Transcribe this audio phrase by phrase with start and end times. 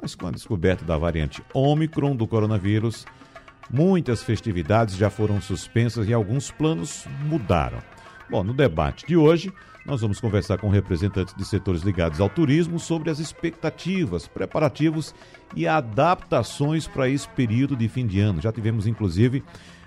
[0.00, 3.04] Mas com a descoberta da variante Ômicron do coronavírus,
[3.70, 7.78] muitas festividades já foram suspensas e alguns planos mudaram.
[8.30, 9.52] Bom, no debate de hoje,
[9.84, 15.14] nós vamos conversar com representantes de setores ligados ao turismo sobre as expectativas, preparativos
[15.54, 18.40] e adaptações para esse período de fim de ano.
[18.40, 19.44] Já tivemos, inclusive,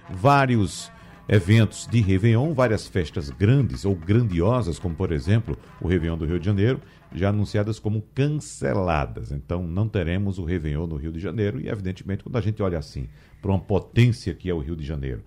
[0.07, 0.91] vários
[1.27, 6.39] eventos de Réveillon, várias festas grandes ou grandiosas, como por exemplo o Réveillon do Rio
[6.39, 6.79] de Janeiro,
[7.13, 9.31] já anunciadas como canceladas.
[9.31, 12.77] Então não teremos o Réveillon no Rio de Janeiro e, evidentemente, quando a gente olha
[12.77, 13.07] assim
[13.41, 15.23] para uma potência que é o Rio de Janeiro,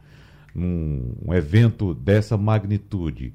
[0.54, 3.34] um, um evento dessa magnitude,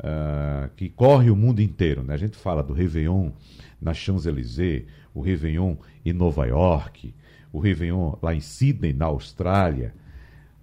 [0.00, 2.14] uh, que corre o mundo inteiro, né?
[2.14, 3.32] a gente fala do Réveillon
[3.80, 7.14] na Champs-Élysées, o Réveillon em Nova York,
[7.52, 9.94] o Réveillon lá em Sydney, na Austrália,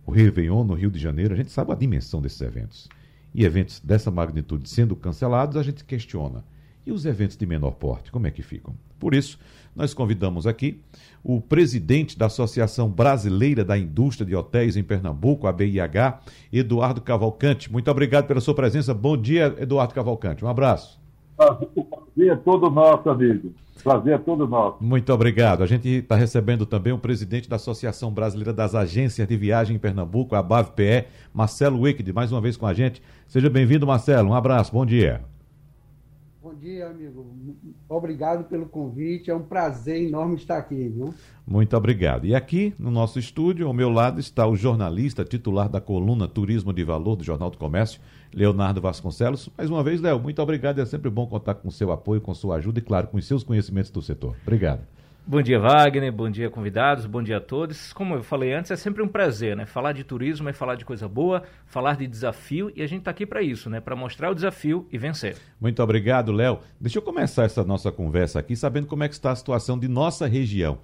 [0.05, 2.89] o Réveillon no Rio de Janeiro, a gente sabe a dimensão desses eventos.
[3.33, 6.43] E eventos dessa magnitude sendo cancelados, a gente questiona.
[6.85, 8.75] E os eventos de menor porte, como é que ficam?
[8.99, 9.39] Por isso,
[9.75, 10.81] nós convidamos aqui
[11.23, 16.19] o presidente da Associação Brasileira da Indústria de Hotéis em Pernambuco, a BIH,
[16.51, 17.71] Eduardo Cavalcante.
[17.71, 18.93] Muito obrigado pela sua presença.
[18.93, 20.43] Bom dia, Eduardo Cavalcante.
[20.43, 20.99] Um abraço.
[22.15, 23.53] Prazer é todo nosso, amigo.
[23.83, 24.83] Prazer é todo nosso.
[24.83, 25.63] Muito obrigado.
[25.63, 29.79] A gente está recebendo também o presidente da Associação Brasileira das Agências de Viagem em
[29.79, 33.01] Pernambuco, a BAVPE, Marcelo Wicked, mais uma vez com a gente.
[33.27, 34.29] Seja bem-vindo, Marcelo.
[34.29, 35.21] Um abraço, bom dia.
[36.43, 37.25] Bom dia, amigo.
[37.87, 39.31] Obrigado pelo convite.
[39.31, 41.13] É um prazer enorme estar aqui, viu?
[41.51, 42.25] Muito obrigado.
[42.25, 46.71] E aqui no nosso estúdio, ao meu lado, está o jornalista titular da coluna Turismo
[46.71, 47.99] de Valor do Jornal do Comércio,
[48.33, 49.49] Leonardo Vasconcelos.
[49.57, 50.79] Mais uma vez, Léo, muito obrigado.
[50.79, 53.27] É sempre bom contar com o seu apoio, com sua ajuda e, claro, com os
[53.27, 54.33] seus conhecimentos do setor.
[54.43, 54.79] Obrigado.
[55.27, 56.09] Bom dia, Wagner.
[56.11, 57.05] Bom dia, convidados.
[57.05, 57.91] Bom dia a todos.
[57.91, 59.65] Como eu falei antes, é sempre um prazer, né?
[59.65, 63.11] Falar de turismo é falar de coisa boa, falar de desafio e a gente está
[63.11, 63.81] aqui para isso, né?
[63.81, 65.35] Para mostrar o desafio e vencer.
[65.59, 66.59] Muito obrigado, Léo.
[66.79, 69.89] Deixa eu começar essa nossa conversa aqui sabendo como é que está a situação de
[69.89, 70.79] nossa região.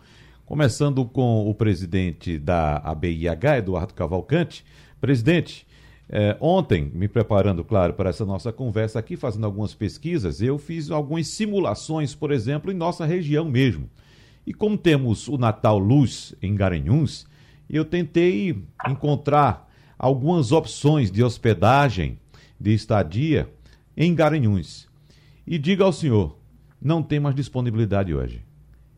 [0.47, 4.63] Começando com o presidente da ABIH, Eduardo Cavalcante.
[5.01, 5.67] Presidente,
[6.07, 10.89] é, ontem, me preparando, claro, para essa nossa conversa aqui, fazendo algumas pesquisas, eu fiz
[10.89, 13.89] algumas simulações, por exemplo, em nossa região mesmo.
[14.45, 17.27] E como temos o Natal Luz em Garanhuns,
[17.69, 19.69] eu tentei encontrar
[19.99, 22.17] algumas opções de hospedagem,
[22.57, 23.49] de estadia
[23.97, 24.87] em Garanhuns.
[25.45, 26.37] E diga ao senhor,
[26.81, 28.46] não tem mais disponibilidade hoje.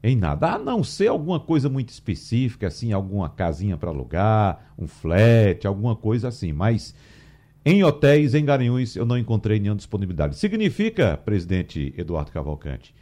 [0.02, 4.88] Em nada, a não ser alguma coisa muito específica, assim, alguma casinha para alugar, um
[4.88, 6.54] flat, alguma coisa assim.
[6.54, 6.96] Mas
[7.66, 10.38] em hotéis, em Garanhuns, eu não encontrei nenhuma disponibilidade.
[10.38, 12.96] Significa, presidente Eduardo Cavalcante,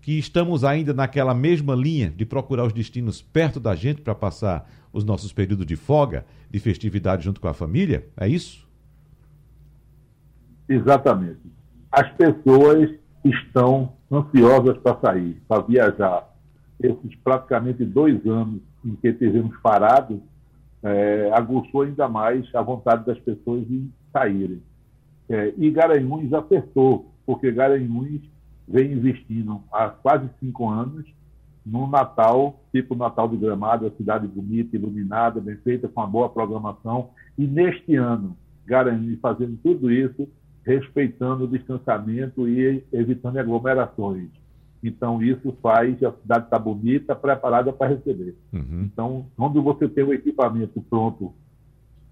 [0.00, 4.70] que estamos ainda naquela mesma linha de procurar os destinos perto da gente para passar
[4.92, 8.06] os nossos períodos de folga, de festividade junto com a família?
[8.16, 8.64] É isso?
[10.68, 11.40] Exatamente.
[11.90, 12.90] As pessoas
[13.24, 16.33] estão ansiosas para sair, para viajar.
[16.82, 20.18] Esses praticamente dois anos em que tivemos parados,
[20.82, 24.62] é, aguçou ainda mais a vontade das pessoas de saírem.
[25.28, 28.20] É, e Garanhuns acertou, porque Garanhuns
[28.68, 31.06] vem investindo há quase cinco anos
[31.64, 36.28] no Natal, tipo Natal de Gramado, a cidade bonita, iluminada, bem feita, com uma boa
[36.28, 37.10] programação.
[37.38, 38.36] E neste ano,
[38.66, 40.28] Garanhuns fazendo tudo isso,
[40.64, 44.28] respeitando o distanciamento e evitando aglomerações.
[44.86, 48.36] Então, isso faz a cidade estar bonita, preparada para receber.
[48.52, 48.82] Uhum.
[48.82, 51.32] Então, quando você tem o equipamento pronto,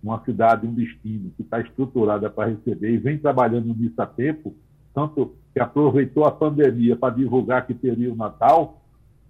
[0.03, 4.55] uma cidade, um destino que está estruturada para receber e vem trabalhando nisso a tempo,
[4.94, 8.80] tanto que aproveitou a pandemia para divulgar que teria o Natal,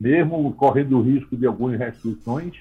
[0.00, 2.55] mesmo correndo o risco de algumas restrições,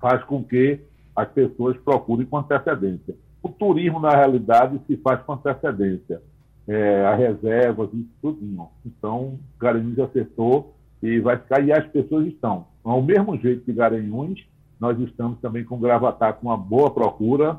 [0.00, 0.80] faz com que
[1.16, 3.16] as pessoas procurem com antecedência.
[3.42, 6.22] O turismo, na realidade, se faz com antecedência.
[6.66, 8.68] É, as reservas, isso tudo.
[8.86, 12.66] Então, Garanhuns acertou e vai ficar, e as pessoas estão.
[12.82, 14.46] Ao mesmo jeito que Garanhuns,
[14.80, 17.58] nós estamos também com Gravatar com uma boa procura,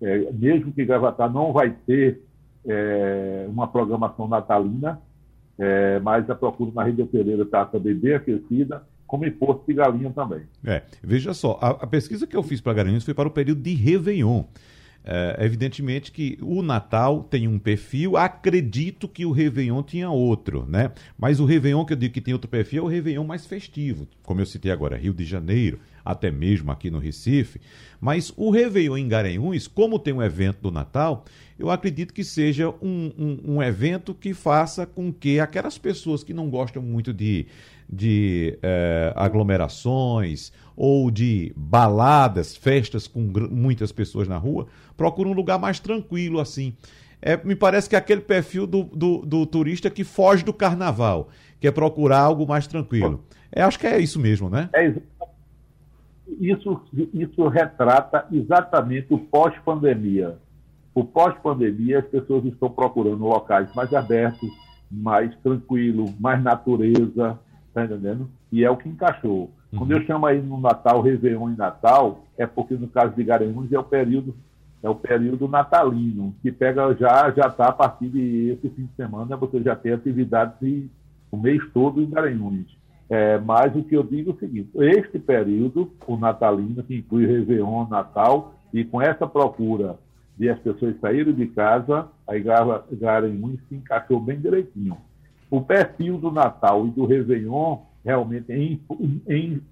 [0.00, 2.22] é, mesmo que Gravatar não vai ter
[2.66, 5.00] é, uma programação natalina,
[5.58, 9.74] é, mas a procura na rede hoteleira está também bem aquecida, como em Porto de
[9.74, 10.42] Galinha também.
[10.64, 13.60] É, veja só, a, a pesquisa que eu fiz para Garanhuns foi para o período
[13.60, 14.44] de Réveillon.
[15.06, 20.92] É, evidentemente que o Natal tem um perfil, acredito que o Réveillon tinha outro, né?
[21.18, 24.08] Mas o Réveillon que eu digo que tem outro perfil é o Réveillon mais festivo,
[24.22, 27.60] como eu citei agora, Rio de Janeiro, até mesmo aqui no Recife.
[28.00, 31.26] Mas o Réveillon em Garanhuns, como tem um evento do Natal,
[31.58, 36.32] eu acredito que seja um, um, um evento que faça com que aquelas pessoas que
[36.32, 37.46] não gostam muito de,
[37.94, 43.20] de eh, aglomerações ou de baladas, festas com
[43.50, 46.74] muitas pessoas na rua, procura um lugar mais tranquilo assim.
[47.22, 51.28] É, me parece que é aquele perfil do, do, do, turista que foge do carnaval,
[51.58, 53.24] que é procurar algo mais tranquilo.
[53.50, 54.68] É, acho que é isso mesmo, né?
[54.74, 54.92] É,
[56.38, 56.82] isso,
[57.14, 60.36] isso retrata exatamente o pós-pandemia.
[60.94, 64.50] O pós-pandemia, as pessoas estão procurando locais mais abertos,
[64.90, 67.38] mais tranquilo, mais natureza,
[67.74, 68.28] tá entendendo?
[68.50, 69.50] E é o que encaixou.
[69.72, 69.78] Uhum.
[69.80, 73.72] Quando eu chamo aí no Natal, Réveillon em Natal, é porque no caso de Garanhuns
[73.72, 74.34] é o período
[74.82, 78.94] é o período natalino, que pega já já está a partir de esse fim de
[78.94, 80.58] semana, você já tem atividades
[81.30, 82.66] o mês todo em Garanhuns.
[83.08, 87.26] É, mas o que eu digo é o seguinte: este período, o natalino, que inclui
[87.26, 89.98] Réveillon, Natal, e com essa procura
[90.36, 92.44] de as pessoas saírem de casa, aí
[92.92, 94.96] Garanhuns se encaixou bem direitinho.
[95.50, 98.80] O perfil do Natal e do Réveillon, realmente, em,
[99.28, 99.62] em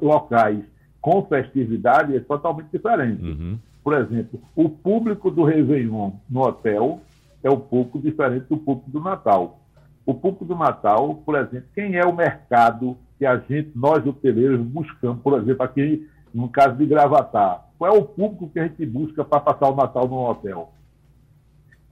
[0.00, 0.62] locais
[1.00, 3.22] com festividade, é totalmente diferente.
[3.22, 3.58] Uhum.
[3.82, 7.00] Por exemplo, o público do Réveillon no hotel
[7.42, 9.60] é um pouco diferente do público do Natal.
[10.04, 14.60] O público do Natal, por exemplo, quem é o mercado que a gente, nós hoteleiros,
[14.60, 18.84] buscamos, por exemplo, aqui no caso de Gravatar, qual é o público que a gente
[18.86, 20.72] busca para passar o Natal no hotel?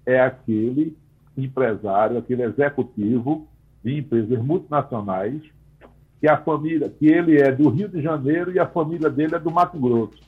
[0.06, 0.96] É aquele
[1.44, 3.46] empresário, aquele executivo
[3.82, 5.42] de empresas multinacionais
[6.20, 9.38] que a família, que ele é do Rio de Janeiro e a família dele é
[9.38, 10.20] do Mato Grosso.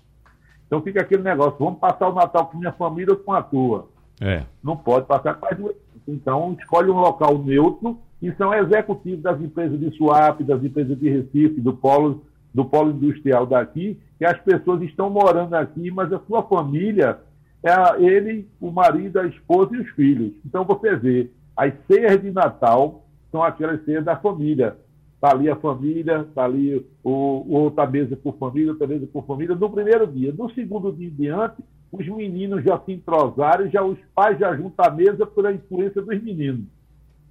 [0.66, 3.88] Então fica aquele negócio, vamos passar o Natal com minha família ou com a tua.
[4.20, 4.44] É.
[4.62, 5.74] Não pode passar com as duas.
[6.06, 11.08] Então escolhe um local neutro e são executivos das empresas de Suape, das empresas de
[11.08, 12.22] Recife, do polo,
[12.54, 17.18] do polo industrial daqui, que as pessoas estão morando aqui, mas a sua família
[17.62, 20.32] é ele, o marido, a esposa e os filhos.
[20.44, 24.76] Então você vê, as ceias de Natal são aquelas ceias da família.
[25.14, 29.54] Está ali a família, está ali o, outra mesa por família, outra mesa por família,
[29.54, 30.32] no primeiro dia.
[30.32, 31.62] No segundo dia em diante,
[31.92, 36.22] os meninos já se entrosaram, já os pais já juntam a mesa pela influência dos
[36.22, 36.64] meninos.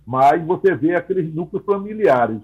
[0.06, 2.42] Mas você vê aqueles núcleos familiares.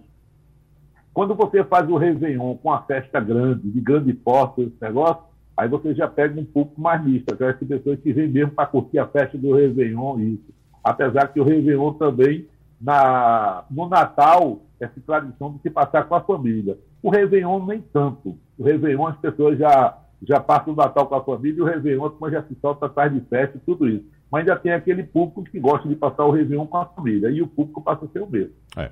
[1.14, 5.24] Quando você faz o Réveillon com uma festa grande, de grande porte, esse negócio,
[5.56, 9.00] aí você já pega um pouco mais misto, aquelas pessoas que vêm mesmo para curtir
[9.00, 10.54] a festa do Réveillon, isso.
[10.84, 12.48] Apesar que o Réveillon também,
[12.80, 16.78] na, no Natal, essa tradição de se passar com a família.
[17.02, 18.38] O Réveillon nem tanto.
[18.58, 22.10] O Réveillon as pessoas já, já passam o Natal com a família e o Réveillon
[22.10, 24.06] como já se solta atrás de festa e tudo isso.
[24.32, 27.42] Mas ainda tem aquele público que gosta de passar o Réveillon com a família e
[27.42, 28.54] o público passa a ser o mesmo.
[28.76, 28.92] É.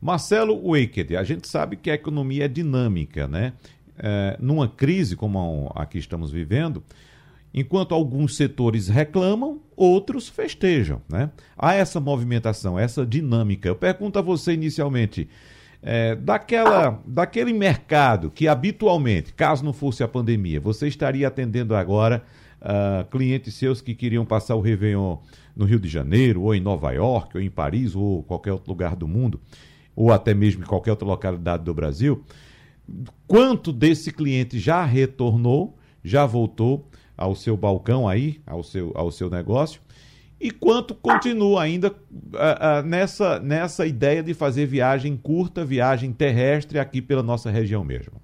[0.00, 3.52] Marcelo Waked, a gente sabe que a economia é dinâmica, né?
[3.98, 6.82] É, numa crise como a que estamos vivendo,
[7.54, 11.02] Enquanto alguns setores reclamam, outros festejam.
[11.06, 11.30] Né?
[11.56, 13.68] Há essa movimentação, essa dinâmica.
[13.68, 15.28] Eu pergunto a você inicialmente,
[15.82, 22.24] é, daquela, daquele mercado que habitualmente, caso não fosse a pandemia, você estaria atendendo agora
[22.62, 25.18] uh, clientes seus que queriam passar o Réveillon
[25.54, 28.96] no Rio de Janeiro, ou em Nova York, ou em Paris, ou qualquer outro lugar
[28.96, 29.38] do mundo,
[29.94, 32.24] ou até mesmo em qualquer outra localidade do Brasil.
[33.26, 36.88] Quanto desse cliente já retornou, já voltou?
[37.22, 39.80] ao seu balcão aí, ao seu, ao seu negócio,
[40.40, 46.80] e quanto continua ainda uh, uh, nessa, nessa ideia de fazer viagem curta, viagem terrestre
[46.80, 48.20] aqui pela nossa região mesmo?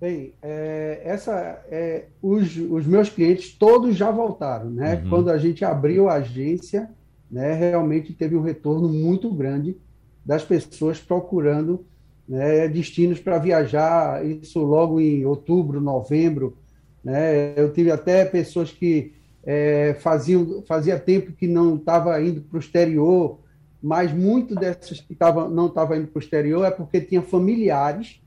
[0.00, 1.32] Bem, é, essa,
[1.68, 4.94] é, os, os meus clientes todos já voltaram, né?
[4.94, 5.10] Uhum.
[5.10, 6.90] Quando a gente abriu a agência,
[7.28, 9.76] né, realmente teve um retorno muito grande
[10.24, 11.84] das pessoas procurando
[12.28, 16.56] né, destinos para viajar, isso logo em outubro, novembro,
[17.02, 17.54] né?
[17.56, 22.60] Eu tive até pessoas que é, faziam, fazia tempo que não estava indo para o
[22.60, 23.38] exterior,
[23.82, 28.20] mas muito dessas que tava, não estavam indo para o exterior é porque tinha familiares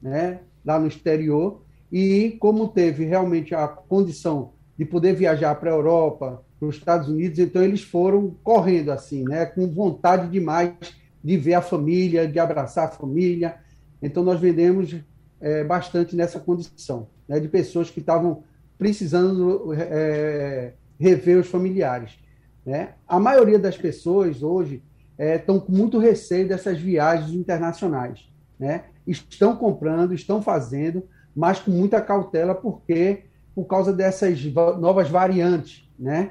[0.00, 5.74] né, lá no exterior, e como teve realmente a condição de poder viajar para a
[5.74, 10.72] Europa, para os Estados Unidos, então eles foram correndo assim, né, com vontade demais
[11.22, 13.56] de ver a família, de abraçar a família.
[14.02, 14.96] Então nós vendemos
[15.40, 18.44] é, bastante nessa condição né, de pessoas que estavam
[18.78, 22.18] precisando é, rever os familiares.
[22.64, 22.94] Né?
[23.06, 24.82] A maioria das pessoas hoje
[25.18, 28.28] estão é, com muito receio dessas viagens internacionais.
[28.58, 28.84] Né?
[29.06, 31.02] Estão comprando, estão fazendo,
[31.34, 33.24] mas com muita cautela, porque
[33.54, 34.42] por causa dessas
[34.78, 36.30] novas variantes, né?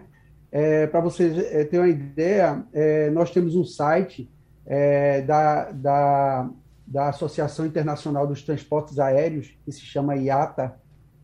[0.52, 4.28] É, Para vocês é, terem uma ideia, é, nós temos um site
[4.70, 6.50] é, da, da,
[6.86, 10.76] da Associação Internacional dos Transportes Aéreos, que se chama IATA,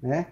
[0.02, 0.28] né?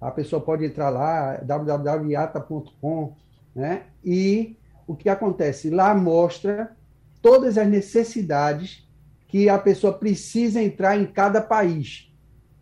[0.00, 3.14] A pessoa pode entrar lá, www.iata.com,
[3.54, 3.82] né?
[4.02, 4.56] E
[4.86, 5.68] o que acontece?
[5.68, 6.74] Lá mostra
[7.20, 8.86] todas as necessidades
[9.28, 12.12] que a pessoa precisa entrar em cada país.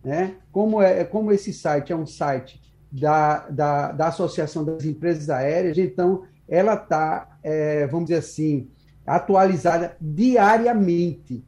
[0.04, 0.36] Né?
[0.50, 5.78] Como, é, como esse site é um site da, da, da Associação das Empresas Aéreas,
[5.78, 8.68] então ela está, é, vamos dizer assim,
[9.06, 11.44] atualizada diariamente.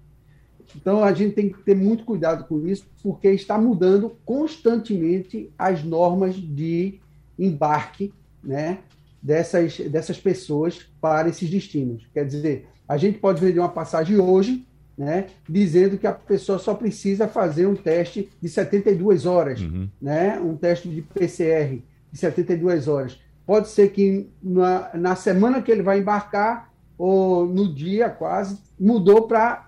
[0.76, 5.84] Então a gente tem que ter muito cuidado com isso, porque está mudando constantemente as
[5.84, 7.00] normas de
[7.38, 8.78] embarque né,
[9.22, 12.06] dessas, dessas pessoas para esses destinos.
[12.12, 16.74] Quer dizer, a gente pode vender uma passagem hoje, né, dizendo que a pessoa só
[16.74, 19.88] precisa fazer um teste de 72 horas, uhum.
[20.00, 21.80] né, um teste de PCR
[22.12, 23.18] de 72 horas.
[23.46, 29.26] Pode ser que na, na semana que ele vai embarcar, ou no dia quase, mudou
[29.26, 29.66] para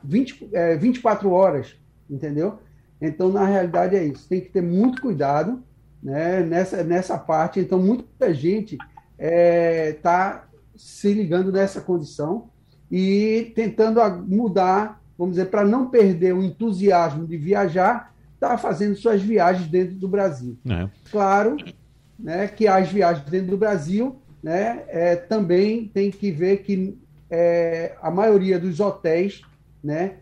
[0.52, 1.76] é, 24 horas,
[2.08, 2.58] entendeu?
[3.00, 4.28] Então, na realidade, é isso.
[4.28, 5.62] Tem que ter muito cuidado
[6.02, 7.60] né, nessa, nessa parte.
[7.60, 8.86] Então, muita gente está
[9.18, 12.48] é, tá se ligando nessa condição
[12.90, 19.20] e tentando mudar, vamos dizer, para não perder o entusiasmo de viajar, está fazendo suas
[19.22, 20.56] viagens dentro do Brasil.
[20.68, 20.88] É.
[21.10, 21.56] Claro
[22.18, 26.98] né, que as viagens dentro do Brasil né, é, também tem que ver que
[27.30, 29.42] é, a maioria dos hotéis
[29.82, 30.16] né,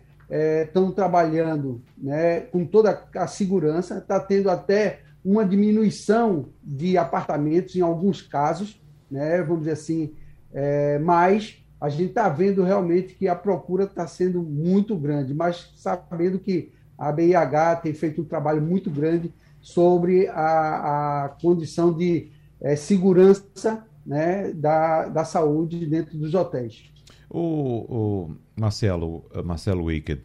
[0.62, 7.76] estão é, trabalhando né, com toda a segurança, está tendo até uma diminuição de apartamentos
[7.76, 8.80] em alguns casos,
[9.10, 10.14] né, vamos dizer assim,
[10.52, 15.72] é, mas a gente está vendo realmente que a procura está sendo muito grande, mas
[15.76, 22.30] sabendo que a BIH tem feito um trabalho muito grande sobre a, a condição de
[22.60, 26.93] é, segurança né, da, da saúde dentro dos hotéis.
[27.36, 30.22] O, Marcelo, Marcelo Wicked,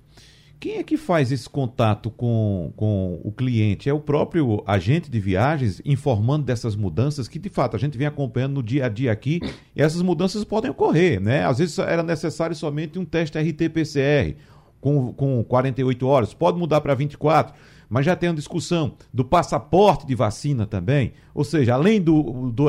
[0.60, 3.90] quem é que faz esse contato com, com o cliente?
[3.90, 8.06] É o próprio agente de viagens informando dessas mudanças que, de fato, a gente vem
[8.06, 9.40] acompanhando no dia a dia aqui
[9.76, 11.46] e essas mudanças podem ocorrer, né?
[11.46, 14.36] Às vezes era necessário somente um teste RT-PCR
[14.80, 17.56] com, com 48 horas, pode mudar para 24,
[17.90, 22.66] mas já tem uma discussão do passaporte de vacina também, ou seja, além do, do,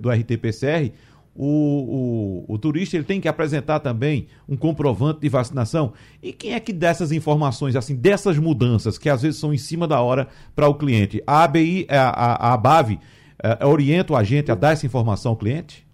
[0.00, 0.92] do RT-PCR,
[1.36, 5.92] o, o, o, turista ele tem que apresentar também um comprovante de vacinação.
[6.22, 9.58] E quem é que dá essas informações, assim, dessas mudanças, que às vezes são em
[9.58, 11.22] cima da hora para o cliente?
[11.26, 13.00] A ABI, a, a, a ABAV,
[13.42, 15.84] é, orienta o agente a dar essa informação ao cliente?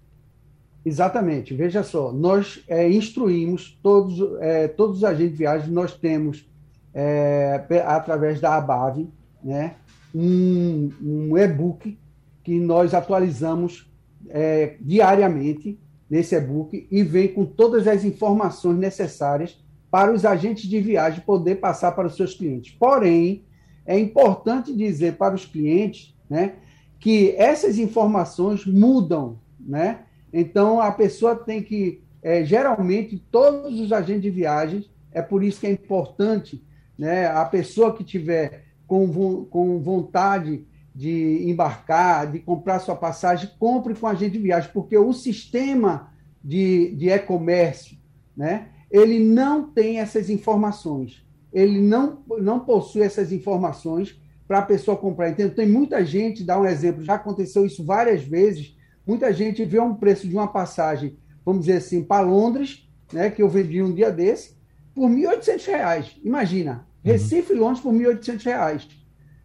[0.85, 1.55] Exatamente.
[1.55, 6.47] Veja só, nós é, instruímos todos, é, todos os agentes de viagem, nós temos,
[6.93, 9.09] é, através da ABAV,
[9.43, 9.77] né,
[10.15, 11.99] um, um e-book
[12.45, 13.90] que nós atualizamos
[14.29, 19.57] é, diariamente nesse e-book e vem com todas as informações necessárias
[19.91, 22.75] para os agentes de viagem poder passar para os seus clientes.
[22.79, 23.45] Porém,
[23.85, 26.55] é importante dizer para os clientes né,
[26.99, 29.39] que essas informações mudam.
[29.59, 30.01] Né?
[30.33, 35.61] Então, a pessoa tem que, é, geralmente, todos os agentes de viagens, é por isso
[35.61, 36.63] que é importante
[36.97, 40.65] né, a pessoa que tiver com, com vontade
[41.01, 46.13] de embarcar, de comprar sua passagem, compre com a agente de viagem, porque o sistema
[46.45, 47.97] de, de e-comércio,
[48.37, 51.25] né, ele não tem essas informações.
[51.51, 55.31] Ele não, não possui essas informações para a pessoa comprar.
[55.31, 58.77] Então, tem muita gente, dá um exemplo, já aconteceu isso várias vezes,
[59.07, 63.41] muita gente vê um preço de uma passagem, vamos dizer assim, para Londres, né, que
[63.41, 64.55] eu vendi um dia desse,
[64.95, 66.19] por R$ 1.800.
[66.23, 67.11] Imagina, uhum.
[67.11, 69.00] Recife, Londres, por R$ 1.800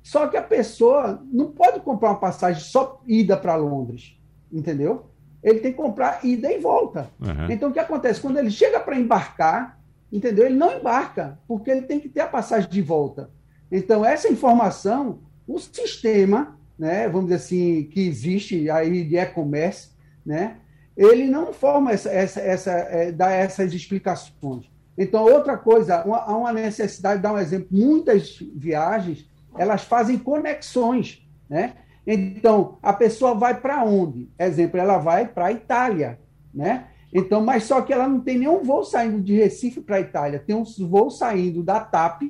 [0.05, 4.15] só que a pessoa não pode comprar uma passagem só ida para Londres,
[4.53, 5.07] entendeu?
[5.41, 7.09] Ele tem que comprar ida e volta.
[7.19, 7.49] Uhum.
[7.49, 8.21] Então, o que acontece?
[8.21, 9.79] Quando ele chega para embarcar,
[10.13, 10.45] entendeu?
[10.45, 13.31] Ele não embarca, porque ele tem que ter a passagem de volta.
[13.71, 19.89] Então, essa informação, o sistema, né, vamos dizer assim, que existe aí de e-commerce,
[20.23, 20.57] né,
[20.95, 24.69] ele não forma essa, essa, essa é, dá essas explicações.
[24.95, 31.73] Então, outra coisa, há uma necessidade, dar um exemplo, muitas viagens elas fazem conexões, né?
[32.05, 34.29] Então, a pessoa vai para onde?
[34.37, 36.19] Exemplo, ela vai para a Itália,
[36.53, 36.87] né?
[37.13, 40.43] Então, mas só que ela não tem nenhum voo saindo de Recife para a Itália,
[40.45, 42.23] tem um voo saindo da TAP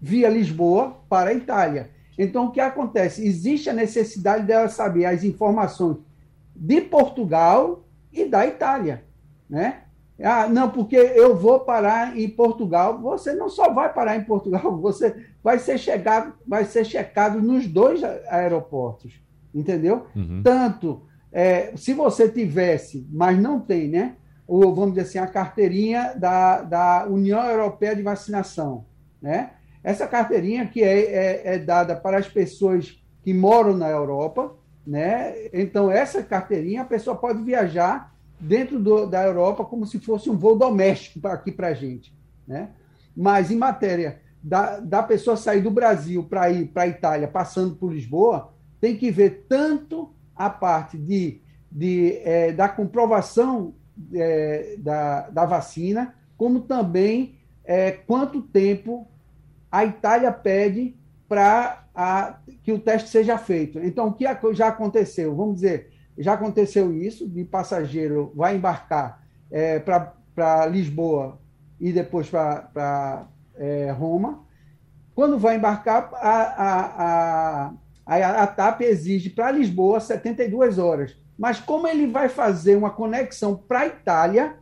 [0.00, 1.90] via Lisboa para a Itália.
[2.18, 3.26] Então, o que acontece?
[3.26, 5.98] Existe a necessidade dela saber as informações
[6.54, 9.04] de Portugal e da Itália,
[9.48, 9.83] né?
[10.22, 13.00] Ah, não, porque eu vou parar em Portugal.
[13.00, 17.66] Você não só vai parar em Portugal, você vai ser chegado, vai ser checado nos
[17.66, 19.20] dois aeroportos.
[19.52, 20.06] entendeu?
[20.14, 20.42] Uhum.
[20.42, 21.02] Tanto
[21.32, 24.14] é, se você tivesse, mas não tem, né?
[24.46, 28.84] Ou vamos dizer assim, a carteirinha da, da União Europeia de Vacinação,
[29.20, 29.50] né?
[29.82, 34.54] Essa carteirinha que é, é, é dada para as pessoas que moram na Europa,
[34.86, 35.34] né?
[35.52, 38.13] Então, essa carteirinha a pessoa pode viajar
[38.44, 42.14] dentro do, da Europa como se fosse um voo doméstico aqui para a gente.
[42.46, 42.70] Né?
[43.16, 47.74] Mas em matéria da, da pessoa sair do Brasil para ir para a Itália passando
[47.74, 53.74] por Lisboa, tem que ver tanto a parte de, de, é, da comprovação
[54.12, 59.08] é, da, da vacina, como também é, quanto tempo
[59.72, 60.94] a Itália pede
[61.26, 61.80] para
[62.62, 63.78] que o teste seja feito.
[63.78, 65.34] Então, o que já aconteceu?
[65.34, 71.38] Vamos dizer, já aconteceu isso, de passageiro vai embarcar é, para Lisboa
[71.80, 74.44] e depois para é, Roma.
[75.14, 77.72] Quando vai embarcar, a, a,
[78.06, 81.16] a, a TAP exige para Lisboa 72 horas.
[81.38, 84.56] Mas como ele vai fazer uma conexão para a Itália,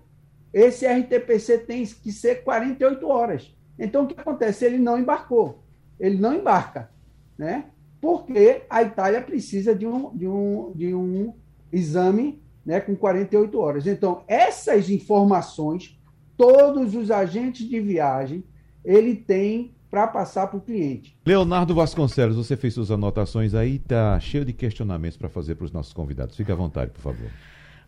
[0.52, 3.54] esse RTPC tem que ser 48 horas.
[3.78, 4.64] Então, o que acontece?
[4.64, 5.62] Ele não embarcou.
[5.98, 6.90] Ele não embarca,
[7.38, 7.66] né?
[8.00, 11.34] Porque a Itália precisa de um, de um, de um
[11.72, 13.86] exame né, com 48 horas.
[13.86, 15.98] Então, essas informações,
[16.36, 18.44] todos os agentes de viagem,
[18.84, 21.16] ele tem para passar para o cliente.
[21.26, 25.72] Leonardo Vasconcelos, você fez suas anotações aí, tá cheio de questionamentos para fazer para os
[25.72, 26.34] nossos convidados.
[26.34, 27.30] Fique à vontade, por favor.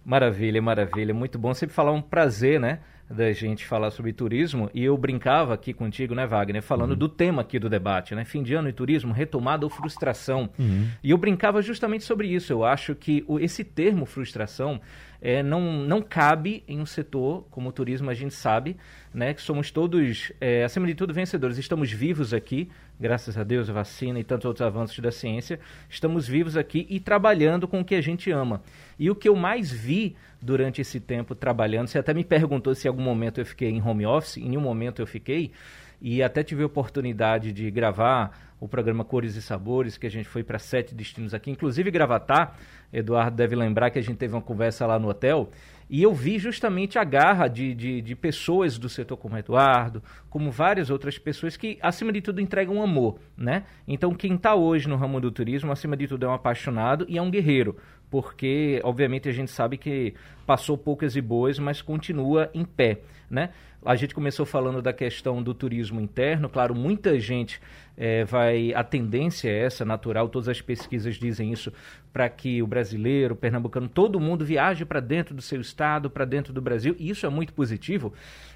[0.05, 1.15] Maravilha, maravilha.
[1.15, 2.81] Muito bom sempre falar um prazer, né?
[3.09, 6.97] Da gente falar sobre turismo e eu brincava aqui contigo, né, Wagner, falando uhum.
[6.97, 10.49] do tema aqui do debate, né, fim de ano e turismo, retomada ou frustração.
[10.59, 10.89] Uhum.
[11.03, 12.53] E eu brincava justamente sobre isso.
[12.53, 14.81] Eu acho que esse termo frustração
[15.21, 18.77] é, não, não cabe em um setor como o turismo, a gente sabe,
[19.13, 21.57] né, que somos todos, é, acima de tudo, vencedores.
[21.57, 22.69] Estamos vivos aqui,
[23.01, 25.61] graças a Deus, a vacina e tantos outros avanços da ciência.
[25.89, 28.63] Estamos vivos aqui e trabalhando com o que a gente ama.
[28.99, 32.87] E o que eu mais vi durante esse tempo trabalhando, você até me perguntou se
[32.87, 35.53] em algum momento eu fiquei em home office, em nenhum momento eu fiquei,
[36.01, 40.29] e até tive a oportunidade de gravar o programa Cores e Sabores, que a gente
[40.29, 42.57] foi para sete destinos aqui, inclusive Gravatar.
[42.93, 45.51] Eduardo deve lembrar que a gente teve uma conversa lá no hotel.
[45.89, 50.51] E eu vi justamente a garra de, de, de, pessoas do setor como Eduardo, como
[50.51, 53.65] várias outras pessoas que, acima de tudo, entregam amor, né?
[53.87, 57.19] Então, quem está hoje no ramo do turismo, acima de tudo, é um apaixonado e
[57.19, 57.77] é um guerreiro,
[58.11, 60.15] porque, obviamente, a gente sabe que
[60.47, 63.51] passou poucas e boas, mas continua em pé, né?
[63.85, 67.61] A gente começou falando da questão do turismo interno, claro, muita gente
[67.97, 68.73] é, vai.
[68.73, 71.71] A tendência é essa, natural, todas as pesquisas dizem isso,
[72.13, 76.25] para que o brasileiro, o pernambucano, todo mundo viaje para dentro do seu estado, para
[76.25, 78.13] dentro do Brasil, e isso é muito positivo.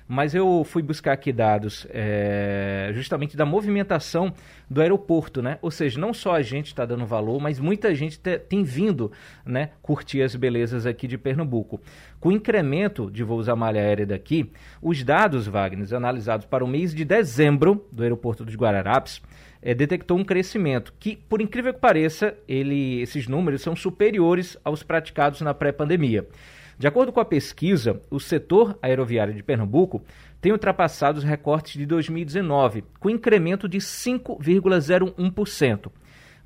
[0.08, 4.32] Mas eu fui buscar aqui dados é, justamente da movimentação
[4.68, 5.58] do aeroporto, né?
[5.60, 9.12] Ou seja, não só a gente está dando valor, mas muita gente te, tem vindo
[9.44, 11.78] né, curtir as belezas aqui de Pernambuco.
[12.18, 16.68] Com o incremento de voos à malha aérea daqui, os dados, Wagner, analisados para o
[16.68, 19.20] mês de dezembro do aeroporto dos Guararapes,
[19.60, 24.82] é, detectou um crescimento que, por incrível que pareça, ele, esses números são superiores aos
[24.82, 26.26] praticados na pré-pandemia.
[26.78, 30.00] De acordo com a pesquisa, o setor aeroviário de Pernambuco
[30.40, 35.90] tem ultrapassado os recortes de 2019, com incremento de 5,01%.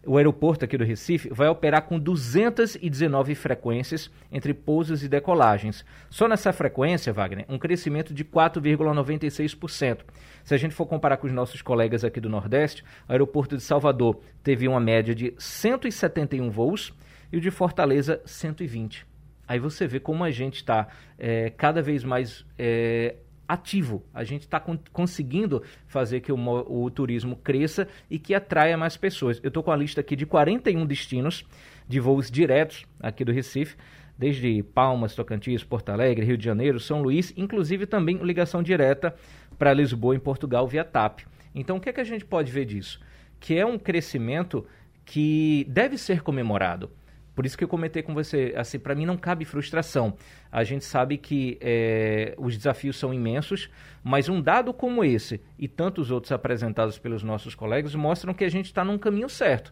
[0.05, 5.85] o aeroporto aqui do Recife vai operar com 219 frequências entre pousos e decolagens.
[6.09, 9.99] Só nessa frequência, Wagner, um crescimento de 4,96%.
[10.43, 13.61] Se a gente for comparar com os nossos colegas aqui do Nordeste, o aeroporto de
[13.61, 16.93] Salvador teve uma média de 171 voos
[17.31, 19.05] e o de Fortaleza 120.
[19.47, 20.87] Aí você vê como a gente está
[21.19, 23.15] é, cada vez mais é,
[23.51, 24.01] ativo.
[24.13, 28.95] A gente está con conseguindo fazer que o, o, turismo cresça e que atraia mais
[28.95, 29.41] pessoas.
[29.43, 31.45] Eu estou com a lista aqui de 41 destinos
[31.85, 33.75] de voos diretos aqui do Recife,
[34.17, 39.13] desde Palmas, Tocantins, Porto Alegre, Rio de Janeiro, São Luís, inclusive também ligação direta
[39.57, 41.19] para Lisboa, em Portugal, via TAP.
[41.53, 43.01] Então, o que, é que a gente pode ver disso?
[43.37, 44.65] Que é um crescimento
[45.03, 46.89] que deve ser comemorado.
[47.33, 50.15] Por isso que eu comentei com você, assim, para mim não cabe frustração.
[50.51, 53.69] A gente sabe que é, os desafios são imensos,
[54.03, 58.49] mas um dado como esse e tantos outros apresentados pelos nossos colegas mostram que a
[58.49, 59.71] gente está num caminho certo.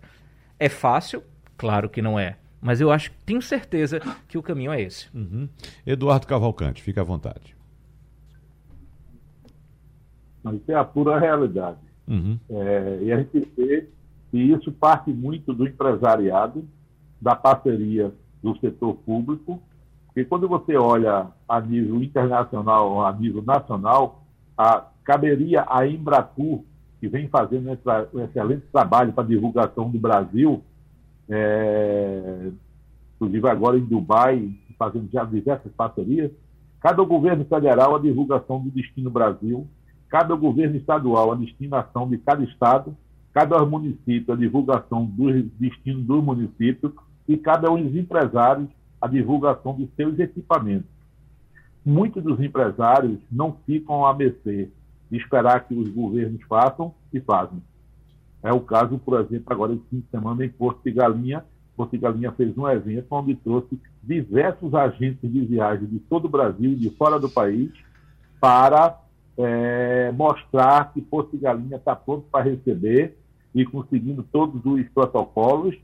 [0.58, 1.24] É fácil?
[1.58, 2.38] Claro que não é.
[2.62, 5.10] Mas eu acho, tenho certeza que o caminho é esse.
[5.16, 5.48] Uhum.
[5.86, 7.56] Eduardo Cavalcante, fica à vontade.
[10.54, 11.78] Isso é a pura realidade.
[12.08, 12.40] Uhum.
[12.50, 13.88] É, e a gente vê
[14.32, 16.68] que isso parte muito do empresariado,
[17.22, 19.62] da parceria do setor público,
[20.08, 24.24] porque quando você olha a nível internacional a nível nacional,
[24.58, 26.64] a, caberia a Embratur,
[27.00, 27.70] que vem fazendo
[28.14, 30.62] um excelente trabalho para divulgação do Brasil,
[31.30, 32.52] é,
[33.16, 36.32] inclusive agora em Dubai, fazendo já diversas parcerias,
[36.82, 39.68] cada governo federal a divulgação do Destino Brasil,
[40.10, 42.96] cada governo estadual a destinação de cada estado,
[43.34, 46.94] cada município a divulgação do destino do município
[47.30, 47.40] e
[47.70, 48.68] um dos empresários
[49.00, 50.90] a divulgação de seus equipamentos.
[51.86, 54.70] Muitos dos empresários não ficam a mercê
[55.10, 57.62] de esperar que os governos façam e fazem.
[58.42, 61.46] É o caso, por exemplo, agora de fim de semana em Porto de Galinha.
[61.78, 66.30] Porto de Galinha fez um evento onde trouxe diversos agentes de viagem de todo o
[66.30, 67.72] Brasil e de fora do país
[68.42, 69.00] para
[69.38, 73.18] é, mostrar que Porto de Galinha está pronto para receber
[73.54, 75.76] e conseguindo todos os protocolos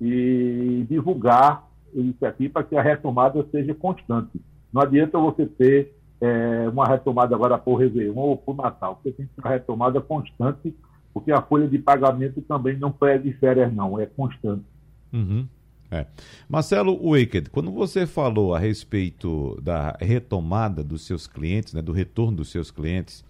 [0.00, 4.40] e divulgar isso aqui para que a retomada seja constante.
[4.72, 9.26] Não adianta você ter é, uma retomada agora por Réveillon ou por Natal, você tem
[9.26, 10.74] que ter uma retomada constante,
[11.12, 14.64] porque a folha de pagamento também não é de férias, não, é constante.
[15.12, 15.46] Uhum.
[15.90, 16.04] É.
[16.48, 22.38] Marcelo Wicked, quando você falou a respeito da retomada dos seus clientes, né, do retorno
[22.38, 23.24] dos seus clientes,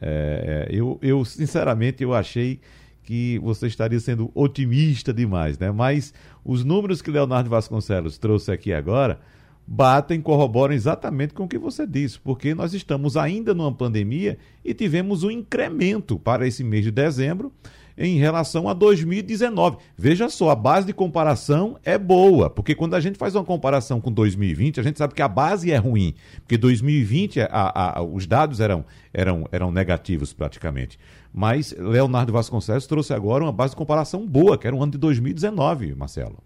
[0.00, 2.60] é, é eu, eu sinceramente eu achei
[3.02, 5.70] que você estaria sendo otimista demais, né?
[5.70, 9.20] Mas os números que Leonardo Vasconcelos trouxe aqui agora
[9.66, 14.74] batem, corroboram exatamente com o que você disse, porque nós estamos ainda numa pandemia e
[14.74, 17.52] tivemos um incremento para esse mês de dezembro
[17.96, 19.78] em relação a 2019.
[19.96, 24.00] Veja só, a base de comparação é boa, porque quando a gente faz uma comparação
[24.00, 28.26] com 2020, a gente sabe que a base é ruim, porque 2020 a, a, os
[28.26, 30.98] dados eram, eram, eram negativos praticamente.
[31.32, 34.98] Mas Leonardo Vasconcelos trouxe agora uma base de comparação boa, que era o ano de
[34.98, 36.38] 2019, Marcelo.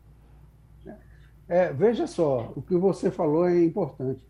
[1.49, 4.21] É, veja só, o que você falou é importante.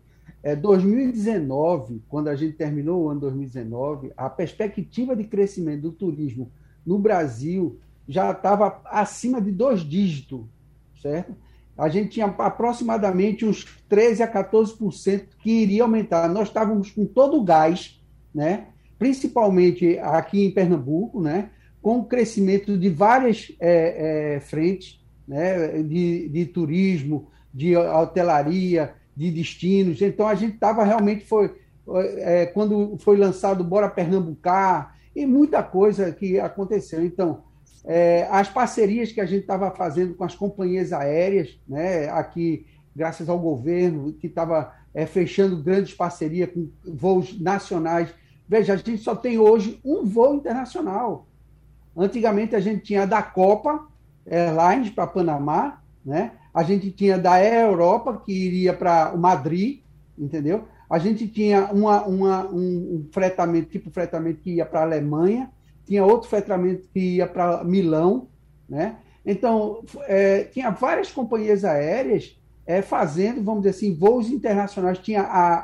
[0.43, 6.51] É 2019, quando a gente terminou o ano 2019, a perspectiva de crescimento do turismo
[6.87, 10.45] no Brasil já estava acima de dois dígitos,
[11.01, 11.35] certo?
[11.77, 16.27] A gente tinha aproximadamente uns 13 a 14% que iria aumentar.
[16.27, 18.01] Nós estávamos com todo o gás,
[18.33, 18.67] né?
[18.97, 21.51] principalmente aqui em Pernambuco, né?
[21.79, 25.83] com o crescimento de várias é, é, frentes, né?
[25.83, 30.01] de, de turismo, de hotelaria, de destinos.
[30.01, 31.53] Então, a gente estava realmente, foi
[32.17, 37.03] é, quando foi lançado Bora Pernambucar, e muita coisa que aconteceu.
[37.03, 37.41] Então,
[37.83, 43.27] é, as parcerias que a gente estava fazendo com as companhias aéreas, né, aqui, graças
[43.27, 48.13] ao governo, que estava é, fechando grandes parcerias com voos nacionais.
[48.47, 51.25] Veja, a gente só tem hoje um voo internacional.
[51.97, 53.87] Antigamente a gente tinha da Copa
[54.23, 56.33] Airlines para Panamá, né?
[56.53, 59.79] a gente tinha da Europa, que iria para Madrid,
[60.15, 60.65] entendeu?
[60.89, 65.51] A gente tinha uma, uma, um, um fretamento, tipo fretamento que ia para a Alemanha,
[65.85, 68.27] tinha outro fretamento que ia para Milão,
[68.67, 68.97] né?
[69.25, 74.99] Então, é, tinha várias companhias aéreas é, fazendo, vamos dizer assim, voos internacionais.
[74.99, 75.55] Tinha a,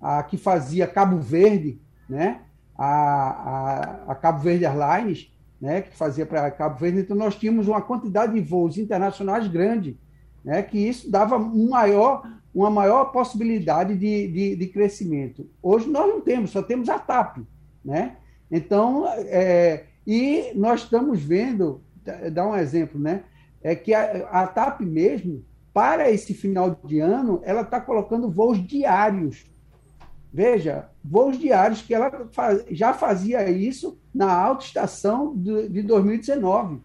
[0.00, 2.40] a, a que fazia Cabo Verde, né?
[2.76, 5.82] A, a, a Cabo Verde Airlines, né?
[5.82, 7.00] que fazia para Cabo Verde.
[7.00, 9.96] Então, nós tínhamos uma quantidade de voos internacionais grande,
[10.44, 10.60] né?
[10.62, 12.22] que isso dava um maior,
[12.54, 15.48] uma maior possibilidade de, de, de, crescimento.
[15.62, 17.38] Hoje nós não temos, só temos a TAP.
[17.84, 18.16] Né?
[18.50, 21.82] Então, é, e nós estamos vendo,
[22.32, 23.24] dar um exemplo, né?
[23.62, 28.64] é que a, a TAP mesmo, para esse final de ano, ela está colocando voos
[28.66, 29.46] diários.
[30.30, 36.80] Veja, voos diários que ela faz, já fazia isso na alta estação de, de 2019.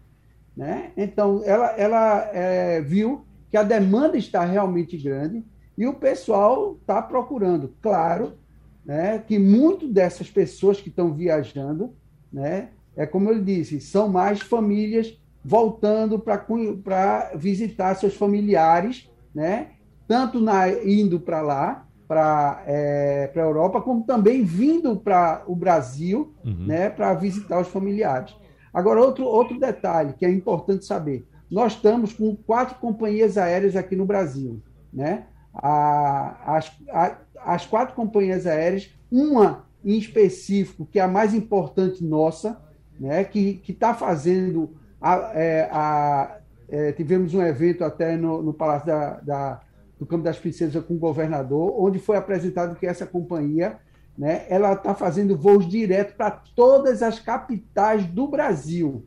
[0.56, 0.92] Né?
[0.96, 5.44] Então, ela, ela é, viu que a demanda está realmente grande
[5.78, 7.72] e o pessoal está procurando.
[7.80, 8.32] Claro
[8.84, 11.94] né, que muito dessas pessoas que estão viajando,
[12.32, 19.68] né, é como eu disse, são mais famílias voltando para visitar seus familiares, né,
[20.08, 26.34] tanto na, indo para lá, para é, a Europa, como também vindo para o Brasil
[26.44, 26.66] uhum.
[26.66, 28.34] né, para visitar os familiares.
[28.74, 33.94] Agora, outro, outro detalhe que é importante saber: nós estamos com quatro companhias aéreas aqui
[33.94, 34.62] no Brasil.
[34.92, 35.26] Né?
[35.58, 42.04] A, as, a, as quatro companhias aéreas, uma em específico, que é a mais importante
[42.04, 42.60] nossa,
[42.98, 44.76] né, que está fazendo.
[45.00, 49.60] A, é, a, é, tivemos um evento até no, no Palácio da, da
[49.98, 53.78] do Campo das Princesas com o governador, onde foi apresentado que essa companhia
[54.16, 59.06] né, ela está fazendo voos direto para todas as capitais do Brasil.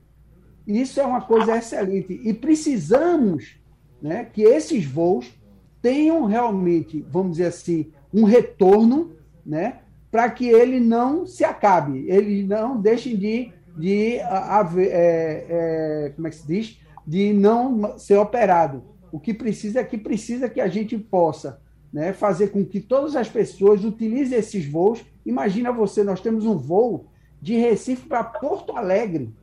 [0.68, 2.20] Isso é uma coisa excelente.
[2.24, 3.60] E precisamos
[4.02, 5.34] né, que esses voos
[5.82, 9.12] tenham realmente, vamos dizer assim, um retorno,
[9.46, 9.80] né,
[10.12, 16.28] para que ele não se acabe, ele não deixe de, de haver, é, é, como
[16.28, 18.84] é que se diz, de não ser operado.
[19.12, 21.60] O que precisa é que precisa que a gente possa
[21.92, 25.04] né, fazer com que todas as pessoas utilizem esses voos.
[25.26, 27.08] Imagina você, nós temos um voo
[27.42, 29.34] de Recife para Porto Alegre,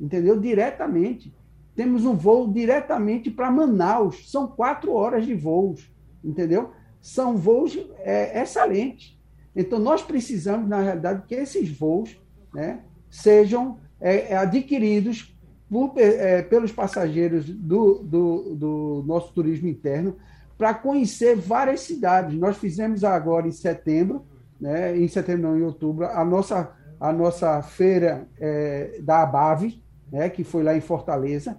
[0.00, 0.38] entendeu?
[0.38, 1.32] Diretamente.
[1.74, 4.30] Temos um voo diretamente para Manaus.
[4.30, 5.90] São quatro horas de voos,
[6.22, 6.70] entendeu?
[7.00, 9.18] São voos é, excelentes.
[9.54, 12.16] Então, nós precisamos, na realidade, que esses voos
[12.52, 15.36] né, sejam é, adquiridos
[15.68, 20.16] por, é, pelos passageiros do, do, do nosso turismo interno
[20.56, 22.38] para conhecer várias cidades.
[22.38, 24.24] Nós fizemos agora em setembro,
[24.60, 30.28] né, em setembro não, em outubro, a nossa, a nossa feira é, da Abave, né,
[30.28, 31.56] que foi lá em Fortaleza,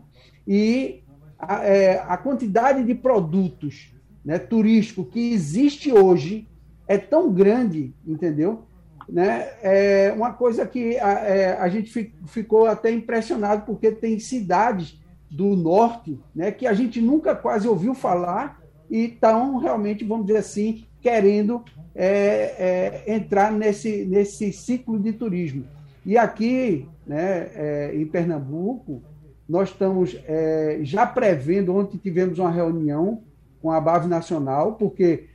[0.48, 1.04] e
[1.38, 6.48] a, é, a quantidade de produtos né, turísticos que existe hoje
[6.88, 8.64] é tão grande, entendeu?
[9.08, 9.48] Né?
[9.62, 15.56] É uma coisa que a, é, a gente ficou até impressionado, porque tem cidades do
[15.56, 20.86] norte né, que a gente nunca quase ouviu falar e estão realmente, vamos dizer assim,
[21.02, 25.66] querendo é, é, entrar nesse, nesse ciclo de turismo.
[26.06, 29.02] E aqui, né, é, em Pernambuco,
[29.48, 33.24] nós estamos é, já prevendo, ontem tivemos uma reunião
[33.62, 35.28] com a BAV Nacional, porque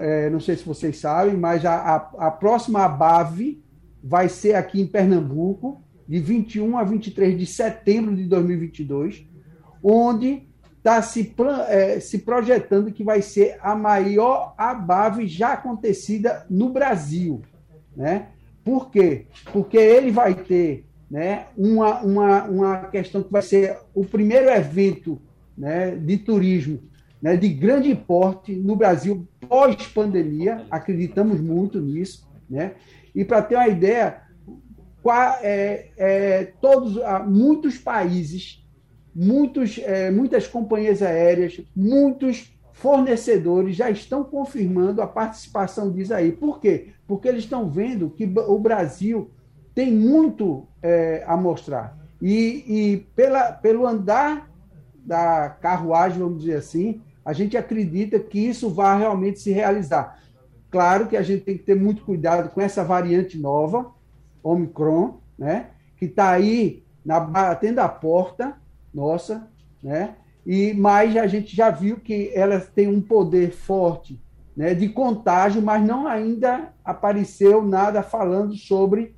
[0.00, 3.62] é, não sei se vocês sabem, mas a, a, a próxima ABAV
[4.02, 9.26] vai ser aqui em Pernambuco, de 21 a 23 de setembro de 2022,
[9.82, 11.34] onde está se,
[11.68, 17.42] é, se projetando que vai ser a maior ABAV já acontecida no Brasil.
[17.94, 18.28] Né?
[18.66, 19.26] Por quê?
[19.52, 25.22] Porque ele vai ter né, uma, uma, uma questão que vai ser o primeiro evento
[25.56, 26.82] né, de turismo
[27.22, 32.28] né, de grande porte no Brasil pós-pandemia, acreditamos muito nisso.
[32.50, 32.72] Né?
[33.14, 34.20] E para ter uma ideia,
[35.42, 36.98] é, é, todos,
[37.28, 38.66] muitos países,
[39.14, 46.30] muitos, é, muitas companhias aéreas, muitos fornecedores já estão confirmando a participação disso aí.
[46.30, 46.88] Por quê?
[47.06, 49.30] Porque eles estão vendo que o Brasil
[49.74, 51.98] tem muito é, a mostrar.
[52.20, 54.50] E, e pela, pelo andar
[54.94, 60.20] da carruagem, vamos dizer assim, a gente acredita que isso vai realmente se realizar.
[60.70, 63.90] Claro que a gente tem que ter muito cuidado com essa variante nova,
[64.42, 65.70] Omicron, né?
[65.96, 68.54] que está aí na, batendo a porta
[68.92, 69.48] nossa,
[69.82, 70.16] né?
[70.46, 74.20] E mas a gente já viu que ela tem um poder forte,
[74.56, 79.14] né, de contágio, mas não ainda apareceu nada falando sobre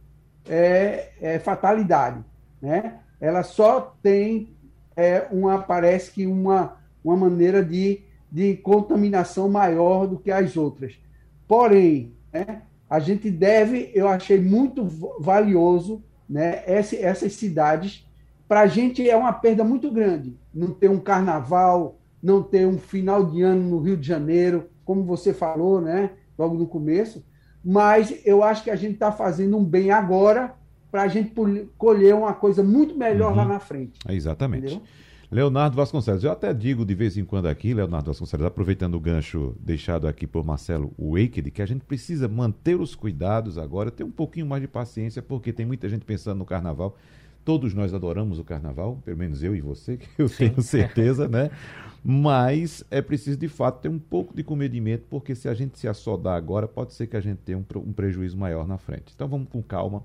[0.49, 2.25] é, é, fatalidade,
[2.61, 3.01] né?
[3.21, 4.49] Ela só tem
[4.97, 10.99] é, uma parece que uma uma maneira de, de contaminação maior do que as outras.
[11.47, 14.85] Porém, né, a gente deve, eu achei muito
[15.21, 18.07] valioso né, essas cidades.
[18.49, 22.79] Para a gente é uma perda muito grande não ter um carnaval, não ter um
[22.79, 27.23] final de ano no Rio de Janeiro, como você falou, né, logo no começo.
[27.63, 30.55] Mas eu acho que a gente está fazendo um bem agora
[30.91, 31.33] para a gente
[31.77, 33.37] colher uma coisa muito melhor uhum.
[33.37, 33.99] lá na frente.
[34.09, 34.75] Exatamente.
[34.75, 34.83] Entendeu?
[35.31, 39.55] Leonardo Vasconcelos, eu até digo de vez em quando aqui, Leonardo Vasconcelos, aproveitando o gancho
[39.61, 44.11] deixado aqui por Marcelo Waked, que a gente precisa manter os cuidados agora, ter um
[44.11, 46.97] pouquinho mais de paciência, porque tem muita gente pensando no carnaval.
[47.45, 50.51] Todos nós adoramos o carnaval, pelo menos eu e você, que eu Sim.
[50.51, 51.51] tenho certeza, né?
[52.05, 55.89] Mas é preciso de fato ter um pouco de comedimento, porque se a gente se
[55.89, 59.13] assodar agora, pode ser que a gente tenha um, um prejuízo maior na frente.
[59.15, 60.05] Então vamos com calma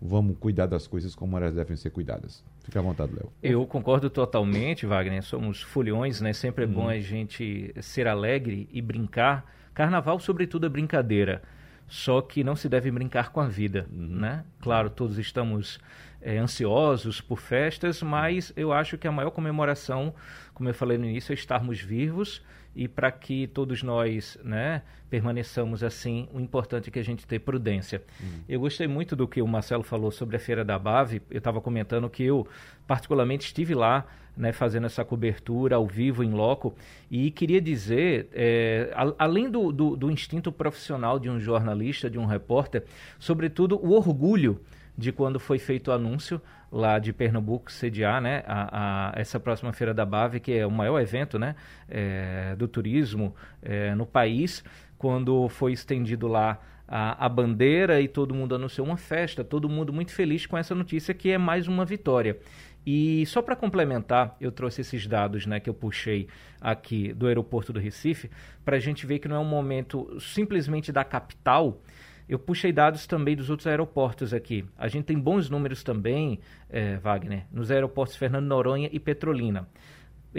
[0.00, 2.44] vamos cuidar das coisas como elas devem ser cuidadas.
[2.60, 3.32] Fique à vontade, Léo.
[3.42, 5.22] Eu concordo totalmente, Wagner.
[5.22, 6.32] Somos foliões, né?
[6.32, 6.88] Sempre é bom uhum.
[6.88, 9.44] a gente ser alegre e brincar.
[9.72, 11.42] Carnaval, sobretudo, é brincadeira.
[11.88, 14.06] só que não se deve brincar com a vida, uhum.
[14.18, 14.44] né?
[14.60, 15.78] Claro, todos estamos
[16.26, 20.12] é, ansiosos por festas, mas eu acho que a maior comemoração,
[20.52, 22.42] como eu falei no início, é estarmos vivos
[22.74, 27.38] e para que todos nós né, permaneçamos assim, o importante é que a gente tenha
[27.38, 28.02] prudência.
[28.20, 28.40] Uhum.
[28.48, 31.60] Eu gostei muito do que o Marcelo falou sobre a Feira da Bave, eu estava
[31.60, 32.44] comentando que eu
[32.88, 34.04] particularmente estive lá
[34.36, 36.74] né, fazendo essa cobertura ao vivo, em loco,
[37.08, 42.18] e queria dizer, é, a, além do, do, do instinto profissional de um jornalista, de
[42.18, 42.82] um repórter,
[43.16, 44.60] sobretudo o orgulho
[44.96, 49.72] de quando foi feito o anúncio lá de Pernambuco sediar né, a, a, essa próxima
[49.72, 51.54] Feira da Bave, que é o maior evento né,
[51.88, 54.64] é, do turismo é, no país,
[54.98, 59.92] quando foi estendido lá a, a, bandeira e todo mundo anunciou uma festa, todo mundo
[59.92, 62.38] muito feliz com essa notícia que é mais uma vitória.
[62.86, 66.28] E só para complementar, eu trouxe esses dados né, que eu puxei
[66.60, 68.30] aqui do aeroporto do Recife,
[68.64, 71.80] para a gente ver que não é um momento simplesmente da capital.
[72.28, 74.64] Eu puxei dados também dos outros aeroportos aqui.
[74.76, 79.68] A gente tem bons números também, é, Wagner, nos aeroportos Fernando Noronha e Petrolina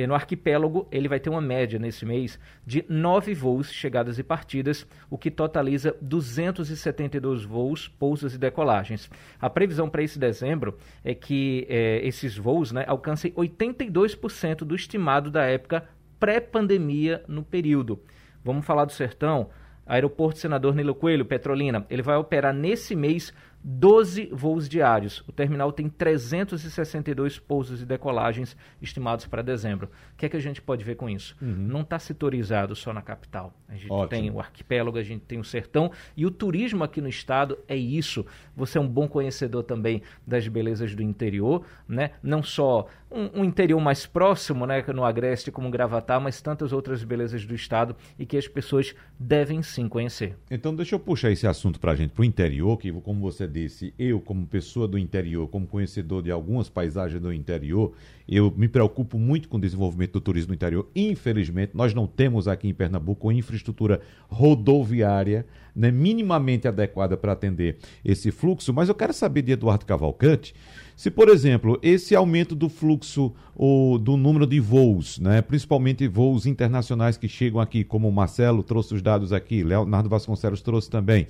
[0.06, 4.86] no arquipélago, ele vai ter uma média nesse mês de nove voos, chegadas e partidas,
[5.10, 9.10] o que totaliza 272 voos, pousas e decolagens.
[9.40, 15.32] A previsão para esse dezembro é que é, esses voos né, alcancem 82% do estimado
[15.32, 15.88] da época
[16.20, 18.00] pré-pandemia no período.
[18.44, 19.50] Vamos falar do sertão?
[19.88, 23.34] Aeroporto Senador Nilo Coelho, Petrolina, ele vai operar nesse mês
[23.70, 25.22] 12 voos diários.
[25.28, 29.90] O terminal tem 362 pousos e decolagens estimados para dezembro.
[30.14, 31.36] O que é que a gente pode ver com isso?
[31.42, 31.50] Uhum.
[31.50, 33.54] Não está setorizado só na capital.
[33.68, 34.08] A gente Ótimo.
[34.08, 37.76] tem o arquipélago, a gente tem o sertão e o turismo aqui no estado é
[37.76, 38.26] isso.
[38.56, 42.12] Você é um bom conhecedor também das belezas do interior, né?
[42.24, 47.04] Não só um, um interior mais próximo, né, no Agreste como Gravatar, mas tantas outras
[47.04, 50.36] belezas do estado e que as pessoas devem sim conhecer.
[50.50, 53.48] Então deixa eu puxar esse assunto para a gente, para o interior, que como você
[53.64, 57.94] disse, eu como pessoa do interior, como conhecedor de algumas paisagens do interior,
[58.28, 60.88] eu me preocupo muito com o desenvolvimento do turismo interior.
[60.96, 68.32] Infelizmente, nós não temos aqui em Pernambuco infraestrutura rodoviária né, minimamente adequada para atender esse
[68.32, 70.54] fluxo, mas eu quero saber de Eduardo Cavalcante
[70.98, 76.48] se, por exemplo, esse aumento do fluxo ou do número de voos, né, principalmente voos
[76.48, 81.28] internacionais que chegam aqui, como o Marcelo trouxe os dados aqui, Leonardo Vasconcelos trouxe também.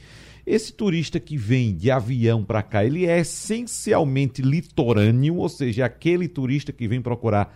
[0.48, 6.26] Esse turista que vem de avião para cá, ele é essencialmente litorâneo, ou seja, aquele
[6.26, 7.54] turista que vem procurar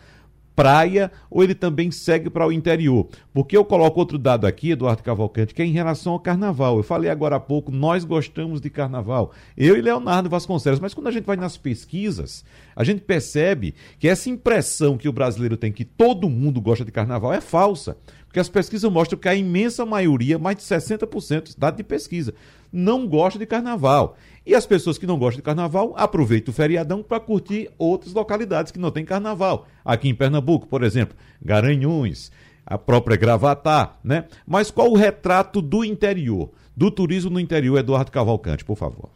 [0.53, 3.07] praia ou ele também segue para o interior?
[3.33, 6.75] Porque eu coloco outro dado aqui, Eduardo Cavalcante, que é em relação ao carnaval.
[6.75, 9.31] Eu falei agora há pouco, nós gostamos de carnaval.
[9.55, 12.43] Eu e Leonardo Vasconcelos, mas quando a gente vai nas pesquisas,
[12.75, 16.91] a gente percebe que essa impressão que o brasileiro tem que todo mundo gosta de
[16.91, 17.95] carnaval é falsa.
[18.31, 22.33] Porque as pesquisas mostram que a imensa maioria, mais de 60%, dado de pesquisa,
[22.71, 24.15] não gosta de carnaval.
[24.45, 28.71] E as pessoas que não gostam de carnaval aproveitam o feriadão para curtir outras localidades
[28.71, 29.67] que não tem carnaval.
[29.83, 31.13] Aqui em Pernambuco, por exemplo,
[31.43, 32.31] Garanhuns,
[32.65, 34.29] a própria Gravatá, né?
[34.47, 39.09] Mas qual o retrato do interior, do turismo no interior, Eduardo Cavalcante, por favor?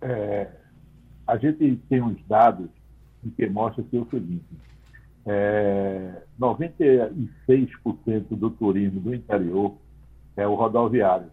[0.00, 0.46] É,
[1.26, 2.68] a gente tem uns dados
[3.36, 4.44] que mostram que é o seguinte:
[5.26, 7.10] é, 96%
[8.30, 9.76] do turismo do interior
[10.36, 11.30] é o rodoviário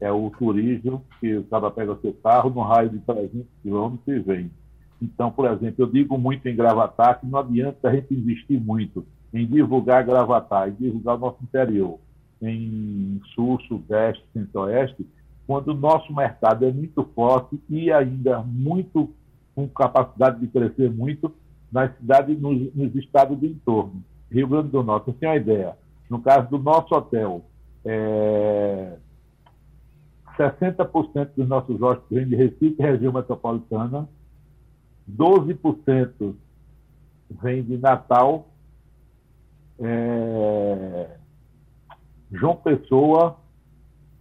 [0.00, 4.18] é o turismo que o cara pega seu carro no raio de 300 quilômetros e
[4.20, 4.50] vem.
[5.00, 9.06] Então, por exemplo, eu digo muito em Gravatar que não adianta a gente investir muito
[9.32, 11.98] em divulgar Gravatar, em divulgar o nosso interior,
[12.40, 15.06] em sul, sudeste, centro-oeste,
[15.46, 19.10] quando o nosso mercado é muito forte e ainda muito
[19.54, 21.32] com capacidade de crescer muito
[21.70, 24.02] nas cidades, nos, nos estados do entorno.
[24.30, 25.76] Rio Grande do Norte, você tem uma ideia.
[26.08, 27.44] No caso do nosso hotel,
[27.84, 28.96] é,
[30.36, 34.08] 60% dos nossos hóspedes vêm de Recife, região metropolitana,
[35.10, 36.34] 12%
[37.42, 38.48] vêm de Natal,
[39.78, 41.16] é,
[42.32, 43.38] João Pessoa,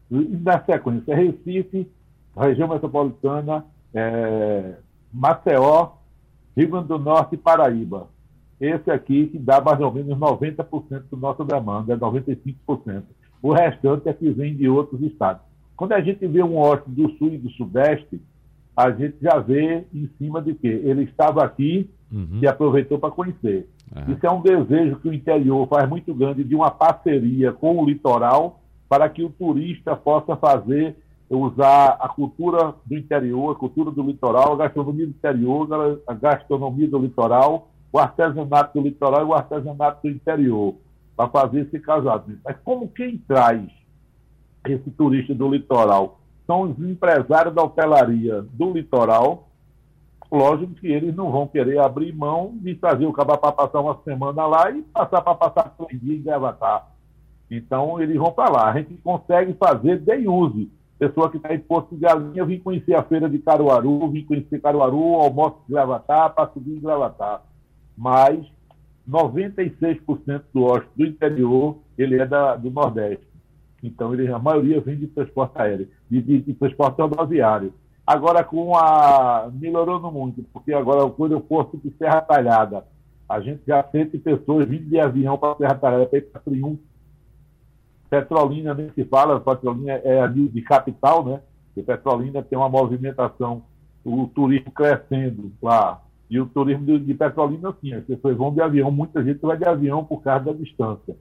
[0.10, 1.92] e na sequência, Recife,
[2.38, 4.76] região metropolitana, é,
[5.12, 5.94] Maceió,
[6.56, 8.08] Rio Grande do Norte e Paraíba.
[8.60, 13.04] Esse aqui que dá mais ou menos 90% da nossa demanda, é 95%.
[13.42, 15.42] O restante é que vem de outros estados.
[15.76, 18.22] Quando a gente vê um hóspede do sul e do sudeste,
[18.76, 20.82] a gente já vê em cima de quê?
[20.84, 22.40] Ele estava aqui uhum.
[22.42, 23.70] e aproveitou para conhecer.
[23.94, 24.14] Uhum.
[24.14, 27.86] Isso é um desejo que o interior faz muito grande de uma parceria com o
[27.86, 30.96] litoral para que o turista possa fazer,
[31.30, 36.88] usar a cultura do interior, a cultura do litoral, a gastronomia do interior, a gastronomia
[36.88, 40.76] do litoral, o artesanato do litoral e o artesanato do interior,
[41.16, 42.40] para fazer esse casamento.
[42.44, 43.64] Mas como quem traz
[44.68, 49.50] esse turista do litoral são os empresários da hotelaria do litoral.
[50.32, 54.00] Lógico que eles não vão querer abrir mão de trazer o cabra para passar uma
[54.04, 56.88] semana lá e passar para passar três dias em Gravatar.
[57.50, 58.72] Então, eles vão para lá.
[58.72, 60.72] A gente consegue fazer bem use.
[60.98, 64.24] Pessoa que está em Porto de Galinha, eu vim conhecer a feira de Caruaru, vim
[64.24, 67.42] conhecer Caruaru, almoço de Gravatar, subir em Gravatar.
[67.98, 68.46] Mas
[69.10, 73.28] 96% do hóspede do interior, ele é da, do Nordeste.
[73.84, 77.74] Então, ele, a maioria vem de transporte aéreo, de, de, de transporte rodoviário.
[78.06, 79.50] Agora, com a.
[79.54, 82.86] melhorando muito, porque agora o aeroporto de Serra Talhada,
[83.28, 86.80] a gente já sente pessoas vindo de avião para Serra Talhada, para ir para Triunfo.
[88.16, 91.42] Petrolina nem se fala, Petrolina é ali de capital, né?
[91.76, 93.64] E Petrolina tem uma movimentação,
[94.06, 96.02] o turismo crescendo lá.
[96.30, 99.58] E o turismo de, de Petrolina, sim, as pessoas vão de avião, muita gente vai
[99.58, 101.16] de avião por causa da distância.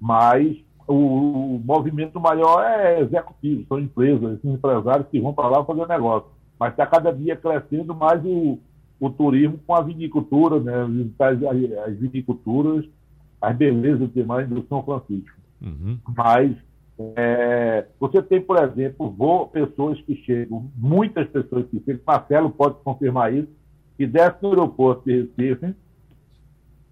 [0.00, 5.88] Mas o, o, movimento maior é executivo, são empresas, empresários que vão para lá fazer
[5.88, 6.28] negócio.
[6.60, 8.60] Mas está cada dia crescendo mais o,
[9.00, 10.74] o turismo com a vinicultura, né?
[11.18, 11.42] as,
[11.88, 12.84] as viniculturas,
[13.42, 15.45] as belezas demais do São Francisco.
[15.60, 15.98] Uhum.
[16.16, 16.56] Mas
[17.16, 23.34] é, você tem, por exemplo, pessoas que chegam, muitas pessoas que chegam, Marcelo pode confirmar
[23.34, 23.48] isso,
[23.96, 25.74] que desce no aeroporto de Recife,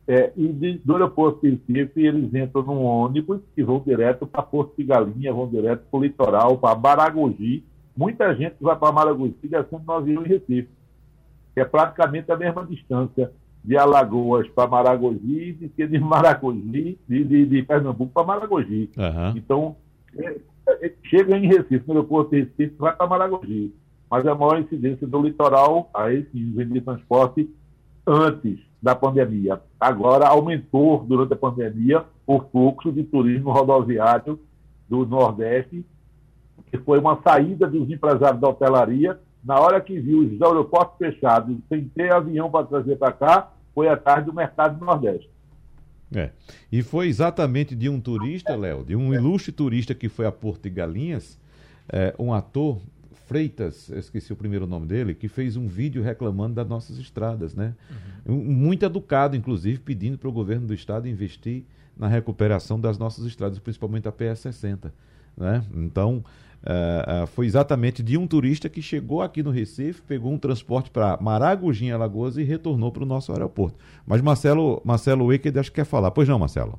[0.06, 4.42] é, e de, do aeroporto de Recife, eles entram num ônibus e vão direto para
[4.42, 7.64] Porto de Galinha, vão direto para o litoral, para Maragogi.
[7.96, 10.68] Muita gente vai para Maragogi descendo no avião em Recife,
[11.54, 13.32] que é praticamente a mesma distância
[13.64, 18.90] de Alagoas para Maragogi que de Maragogi, de, de, de Pernambuco para Maragogi.
[18.96, 19.36] Uhum.
[19.36, 19.76] Então,
[20.16, 20.38] é,
[20.68, 23.74] é, chega em Recife, no aeroporto de Recife, vai para Maragogi.
[24.10, 27.48] Mas a maior incidência do litoral, aí sim, vem de transporte
[28.06, 29.60] antes da pandemia.
[29.80, 34.38] Agora aumentou durante a pandemia o fluxo de turismo rodoviário
[34.88, 35.84] do Nordeste,
[36.70, 39.18] que foi uma saída dos empresários da hotelaria.
[39.42, 43.88] Na hora que viu os aeroportos fechados, sem ter avião para trazer para cá, foi
[43.88, 45.30] atrás do mercado do Nordeste.
[46.14, 46.30] É.
[46.70, 50.62] E foi exatamente de um turista, Léo, de um ilustre turista que foi a Porto
[50.62, 51.38] de Galinhas,
[51.88, 52.80] é, um ator
[53.26, 57.74] Freitas, esqueci o primeiro nome dele, que fez um vídeo reclamando das nossas estradas, né?
[58.26, 58.36] Uhum.
[58.36, 61.64] Muito educado, inclusive, pedindo para o governo do estado investir
[61.96, 64.92] na recuperação das nossas estradas, principalmente a PS60.
[65.36, 65.64] Né?
[65.74, 66.24] Então,
[66.62, 70.90] uh, uh, foi exatamente de um turista que chegou aqui no Recife, pegou um transporte
[70.90, 73.76] para Maragogi, Alagoas, e retornou para o nosso aeroporto.
[74.06, 76.10] Mas Marcelo, Marcelo Wicked acho que quer falar.
[76.10, 76.78] Pois não, Marcelo?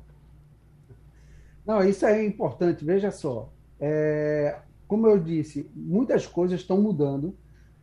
[1.66, 2.84] Não, isso é importante.
[2.84, 3.52] Veja só.
[3.80, 7.34] É, como eu disse, muitas coisas estão mudando.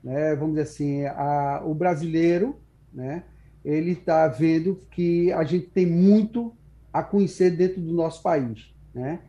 [0.03, 0.35] Né?
[0.35, 2.57] Vamos dizer assim, a, o brasileiro,
[2.93, 3.23] né?
[3.63, 6.53] ele está vendo que a gente tem muito
[6.91, 9.19] a conhecer dentro do nosso país, né?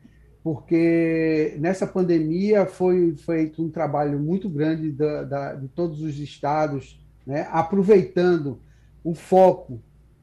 [0.45, 7.03] Porque nessa pandemia foi feito um trabalho muito grande da, da, de todos os estados,
[7.27, 7.49] né?
[7.51, 8.61] Aproveitando
[9.03, 9.81] o foco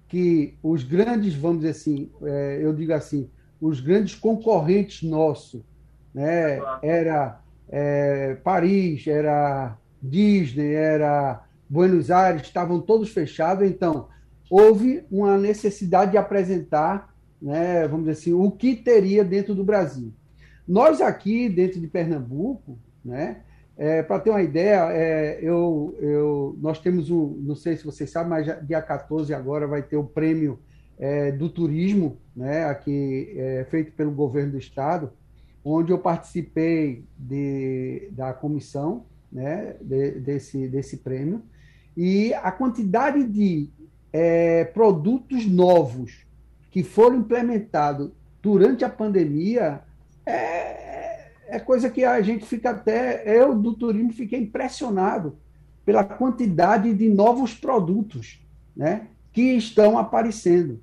[0.08, 5.64] que os grandes, vamos dizer assim, é, eu digo assim, os grandes concorrentes nossos,
[6.14, 6.60] né?
[6.84, 13.68] Era é, Paris, era Disney, era Buenos Aires, estavam todos fechados.
[13.68, 14.08] Então,
[14.52, 17.11] houve uma necessidade de apresentar,
[17.42, 20.14] né, vamos dizer assim, o que teria dentro do Brasil.
[20.68, 23.42] Nós aqui, dentro de Pernambuco, né,
[23.78, 28.10] é, para ter uma ideia, é, eu, eu, nós temos um, não sei se vocês
[28.12, 30.60] sabem, mas dia 14 agora vai ter o prêmio
[31.00, 35.12] é, do turismo, né, aqui, é, feito pelo governo do estado,
[35.66, 41.42] onde eu participei de, da comissão né, de, desse, desse prêmio,
[41.96, 43.70] e a quantidade de
[44.14, 46.26] é, produtos novos
[46.72, 48.10] que foram implementados
[48.42, 49.82] durante a pandemia
[50.26, 55.38] é, é coisa que a gente fica até, eu do turismo fiquei impressionado
[55.86, 58.42] pela quantidade de novos produtos
[58.76, 60.82] né, que estão aparecendo.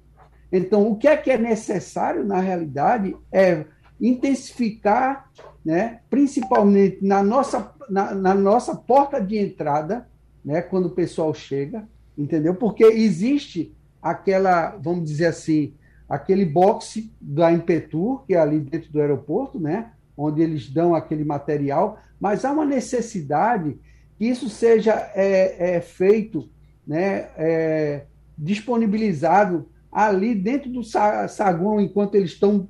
[0.53, 3.65] Então, o que é que é necessário, na realidade, é
[4.01, 5.31] intensificar,
[5.65, 10.09] né, principalmente na nossa, na, na, nossa porta de entrada,
[10.45, 12.55] né, quando o pessoal chega, entendeu?
[12.55, 15.75] Porque existe aquela, vamos dizer assim,
[16.09, 21.25] aquele boxe da Impetur, que é ali dentro do aeroporto, né, onde eles dão aquele
[21.25, 23.79] material, mas há uma necessidade
[24.17, 26.49] que isso seja é, é feito,
[26.87, 28.05] né, é,
[28.37, 32.69] disponibilizado ali dentro do saguão, enquanto eles estão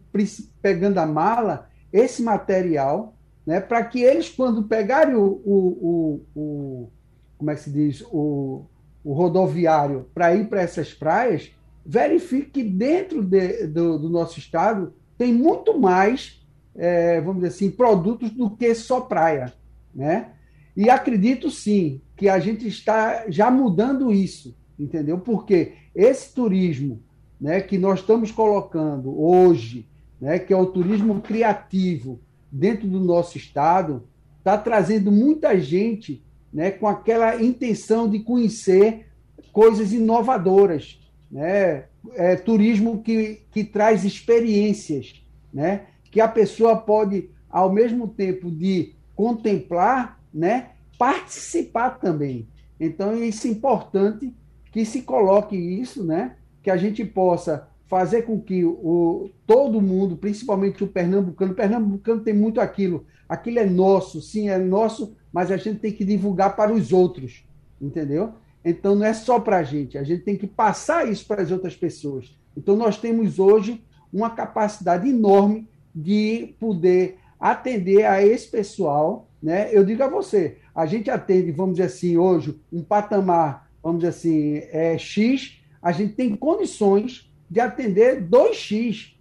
[0.61, 3.15] pegando a mala, esse material,
[3.47, 6.91] né, para que eles, quando pegarem o, o, o, o,
[7.39, 8.67] como é que se diz, o,
[9.09, 11.51] o rodoviário para ir para essas praias,
[11.85, 16.39] verifique que dentro de, do, do, nosso estado tem muito mais
[16.75, 19.55] é, vamos dizer assim, produtos do que só praia,
[19.95, 20.33] né?
[20.77, 25.19] E acredito sim que a gente está já mudando isso, entendeu?
[25.19, 27.03] Porque esse turismo,
[27.41, 29.89] né, que nós estamos colocando hoje,
[30.21, 32.21] né, que é o turismo criativo
[32.53, 34.05] dentro do nosso estado,
[34.39, 36.23] está trazendo muita gente,
[36.53, 39.07] né, com aquela intenção de conhecer
[39.53, 40.99] coisas inovadoras,
[41.31, 41.85] né?
[42.15, 45.23] É, turismo que, que traz experiências,
[45.53, 45.87] né?
[46.11, 50.71] Que a pessoa pode, ao mesmo tempo de contemplar, né?
[50.97, 52.49] Participar também.
[52.81, 54.35] Então, isso é importante
[54.73, 56.37] que se coloque isso, né?
[56.63, 62.21] Que a gente possa fazer com que o, todo mundo, principalmente o pernambucano, o pernambucano
[62.21, 66.57] tem muito aquilo, aquilo é nosso, sim, é nosso, mas a gente tem que divulgar
[66.57, 67.45] para os outros,
[67.81, 68.35] entendeu?
[68.65, 71.51] Então não é só para a gente, a gente tem que passar isso para as
[71.51, 72.37] outras pessoas.
[72.57, 79.69] Então nós temos hoje uma capacidade enorme de poder atender a esse pessoal, né?
[79.73, 84.09] Eu digo a você, a gente atende, vamos dizer assim, hoje um patamar, vamos dizer
[84.09, 89.15] assim, é X, a gente tem condições de atender 2x,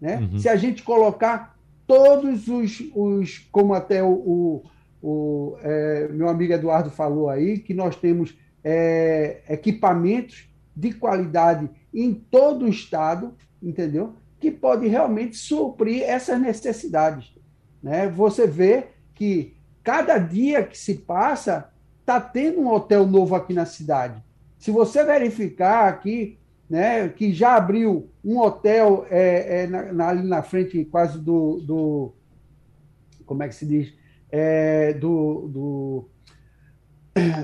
[0.00, 0.18] né?
[0.18, 0.38] Uhum.
[0.38, 4.62] Se a gente colocar todos os, os como até o, o,
[5.06, 8.34] o é, meu amigo Eduardo falou aí, que nós temos
[8.64, 14.14] é, equipamentos de qualidade em todo o estado, entendeu?
[14.40, 17.34] Que pode realmente suprir essas necessidades.
[17.82, 18.08] Né?
[18.08, 23.66] Você vê que cada dia que se passa, está tendo um hotel novo aqui na
[23.66, 24.24] cidade.
[24.58, 26.38] Se você verificar aqui,
[26.68, 32.12] né, que já abriu um hotel é, é, na, ali na frente, quase do, do.
[33.26, 33.92] Como é que se diz?
[34.36, 36.08] É, do, do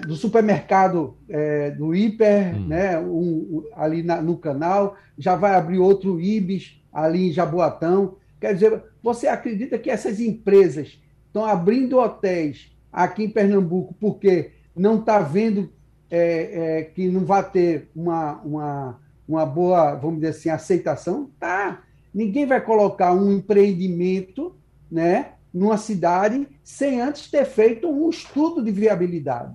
[0.06, 2.66] do supermercado é, do Hiper, hum.
[2.66, 8.16] né, um, ali na, no canal, já vai abrir outro Ibis ali em Jaboatão.
[8.40, 14.98] Quer dizer, você acredita que essas empresas estão abrindo hotéis aqui em Pernambuco porque não
[14.98, 15.70] está vendo
[16.10, 21.30] é, é, que não vai ter uma, uma, uma boa, vamos dizer assim, aceitação?
[21.38, 21.82] Tá.
[22.12, 24.56] Ninguém vai colocar um empreendimento
[24.90, 29.54] né, numa cidade sem antes ter feito um estudo de viabilidade.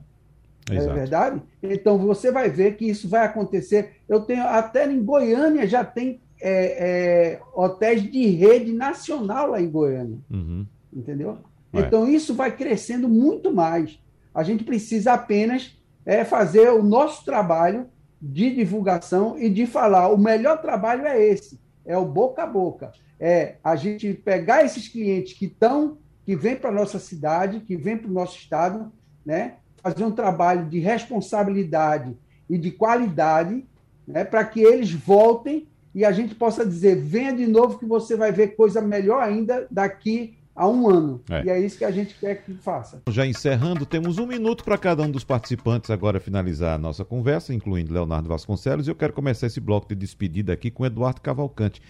[0.69, 0.91] É Exato.
[0.91, 1.41] É verdade?
[1.61, 3.97] Então você vai ver que isso vai acontecer.
[4.09, 9.69] Eu tenho até em Goiânia já tem é, é, hotéis de rede nacional lá em
[9.69, 10.17] Goiânia.
[10.29, 10.65] Uhum.
[10.93, 11.37] Entendeu?
[11.73, 13.99] Então isso vai crescendo muito mais.
[14.33, 17.87] A gente precisa apenas é, fazer o nosso trabalho
[18.21, 20.09] de divulgação e de falar.
[20.09, 22.91] O melhor trabalho é esse, é o boca a boca.
[23.19, 27.75] É a gente pegar esses clientes que estão, que vêm para a nossa cidade, que
[27.75, 28.91] vêm para o nosso estado,
[29.25, 29.55] né?
[29.85, 32.17] fazer um trabalho de responsabilidade
[32.49, 33.63] e de qualidade,
[34.07, 38.17] né, para que eles voltem e a gente possa dizer: venha de novo que você
[38.17, 41.21] vai ver coisa melhor ainda daqui a um ano.
[41.29, 41.43] É.
[41.45, 43.03] E é isso que a gente quer que faça.
[43.09, 47.53] Já encerrando, temos um minuto para cada um dos participantes agora finalizar a nossa conversa,
[47.53, 51.81] incluindo Leonardo Vasconcelos, e eu quero começar esse bloco de despedida aqui com Eduardo Cavalcante.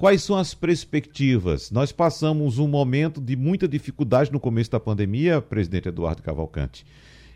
[0.00, 1.70] Quais são as perspectivas?
[1.70, 6.86] Nós passamos um momento de muita dificuldade no começo da pandemia, presidente Eduardo Cavalcante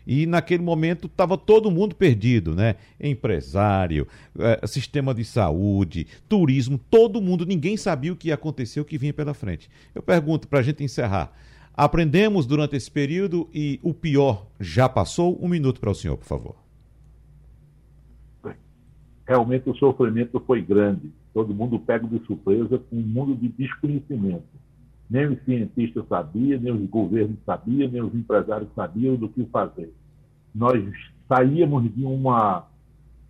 [0.07, 2.75] e naquele momento estava todo mundo perdido, né?
[2.99, 4.07] Empresário,
[4.39, 8.97] é, sistema de saúde, turismo, todo mundo, ninguém sabia o que ia acontecer, o que
[8.97, 9.69] vinha pela frente.
[9.93, 11.31] Eu pergunto para a gente encerrar.
[11.71, 15.37] Aprendemos durante esse período e o pior já passou?
[15.39, 16.55] Um minuto para o senhor, por favor.
[19.27, 21.11] Realmente o sofrimento foi grande.
[21.35, 24.45] Todo mundo pega de surpresa com um mundo de desconhecimento.
[25.09, 29.93] Nem os cientistas sabiam, nem os governos sabiam, nem os empresários sabiam do que fazer.
[30.55, 30.81] Nós
[31.27, 32.65] saíamos de uma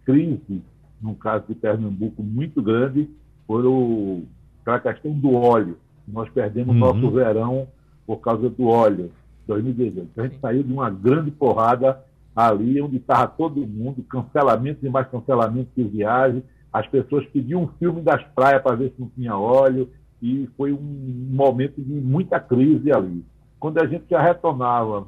[0.06, 0.62] crise,
[1.02, 3.10] no caso de Pernambuco, muito grande,
[3.48, 4.22] por o,
[4.64, 5.76] pela questão do óleo.
[6.08, 6.80] Nós perdemos uhum.
[6.80, 7.68] nosso verão
[8.06, 9.12] por causa do óleo,
[9.48, 10.22] 2018.
[10.22, 12.04] A gente saiu de uma grande porrada
[12.36, 16.44] ali, onde estava todo mundo, cancelamento e mais cancelamento de viagem.
[16.76, 19.90] As pessoas pediam um filme das praias para ver se não tinha óleo
[20.22, 23.24] e foi um momento de muita crise ali.
[23.58, 25.08] Quando a gente já retornava,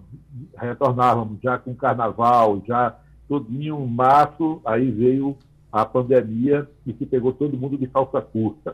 [0.57, 2.97] retornávamos já com carnaval, já
[3.28, 5.36] todinho março, aí veio
[5.70, 8.74] a pandemia e se pegou todo mundo de calça curta.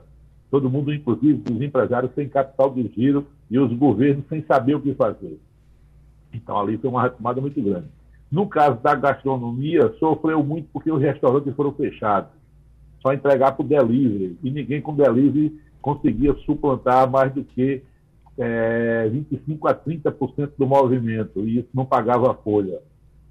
[0.51, 4.81] Todo mundo, inclusive os empresários sem capital de giro e os governos sem saber o
[4.81, 5.39] que fazer.
[6.31, 7.87] Então ali foi uma retomada muito grande.
[8.31, 12.42] No caso da gastronomia, sofreu muito porque os restaurantes foram fechados.
[13.03, 14.35] Só entregar para o delivery.
[14.41, 17.83] E ninguém com delivery conseguia suplantar mais do que
[18.37, 22.79] é, 25% a 30% do movimento, e isso não pagava a folha.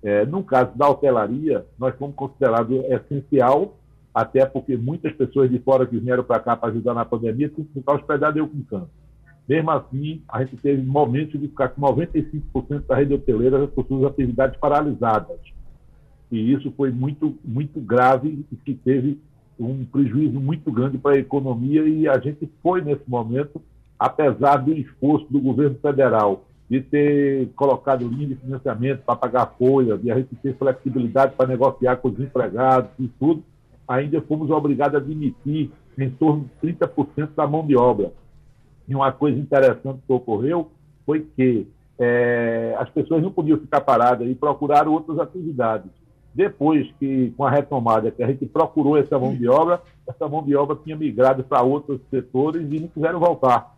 [0.03, 3.77] É, no caso da hotelaria, nós fomos considerados essencial,
[4.15, 7.67] até porque muitas pessoas de fora que vieram para cá para ajudar na pandemia tinham
[7.67, 9.03] que ficar hospedadas eu com câncer.
[9.49, 14.05] Mesmo assim, a gente teve momentos de ficar com 95% da rede hoteleira com suas
[14.05, 15.41] atividades paralisadas.
[16.31, 19.19] E isso foi muito, muito grave e que teve
[19.65, 23.61] um prejuízo muito grande para a economia e a gente foi, nesse momento,
[23.99, 29.99] apesar do esforço do governo federal de ter colocado linha de financiamento para pagar folha,
[29.99, 33.43] de a gente ter flexibilidade para negociar com os empregados e tudo,
[33.87, 38.13] ainda fomos obrigados a demitir em torno de 30% da mão de obra.
[38.89, 40.71] E uma coisa interessante que ocorreu
[41.05, 41.67] foi que
[41.99, 45.91] é, as pessoas não podiam ficar paradas e procuraram outras atividades.
[46.35, 50.43] Depois que, com a retomada, que a gente procurou essa mão de obra, essa mão
[50.43, 53.77] de obra tinha migrado para outros setores e não quiseram voltar.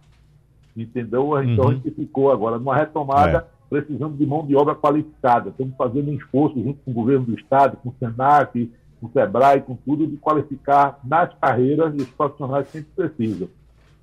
[0.77, 1.43] Entendeu?
[1.43, 1.71] Então uhum.
[1.71, 3.45] a gente ficou agora numa retomada, é.
[3.69, 5.51] precisando de mão de obra qualificada.
[5.51, 9.11] Estamos fazendo um esforço junto com o governo do Estado, com o SENAC, com o
[9.11, 13.49] SEBRAE, com tudo, de qualificar nas carreiras os profissionais que a gente precisa.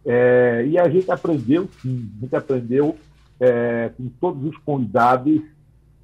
[0.05, 2.97] É, e a gente aprendeu, sim, a gente aprendeu
[3.39, 5.41] é, com todos os cuidados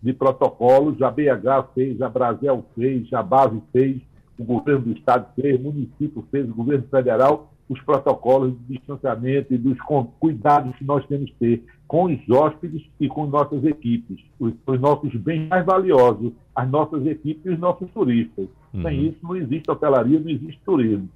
[0.02, 4.02] de protocolos, a BH fez, a Brasil fez, a Base fez,
[4.38, 9.54] o governo do Estado fez, o município fez, o governo federal, os protocolos de distanciamento
[9.54, 9.78] e dos
[10.20, 14.80] cuidados que nós temos que ter com os hóspedes e com nossas equipes, os, os
[14.80, 18.48] nossos bens mais valiosos, as nossas equipes e os nossos turistas.
[18.74, 18.84] Uhum.
[18.84, 21.10] Sem isso não existe hotelaria, não existe turismo.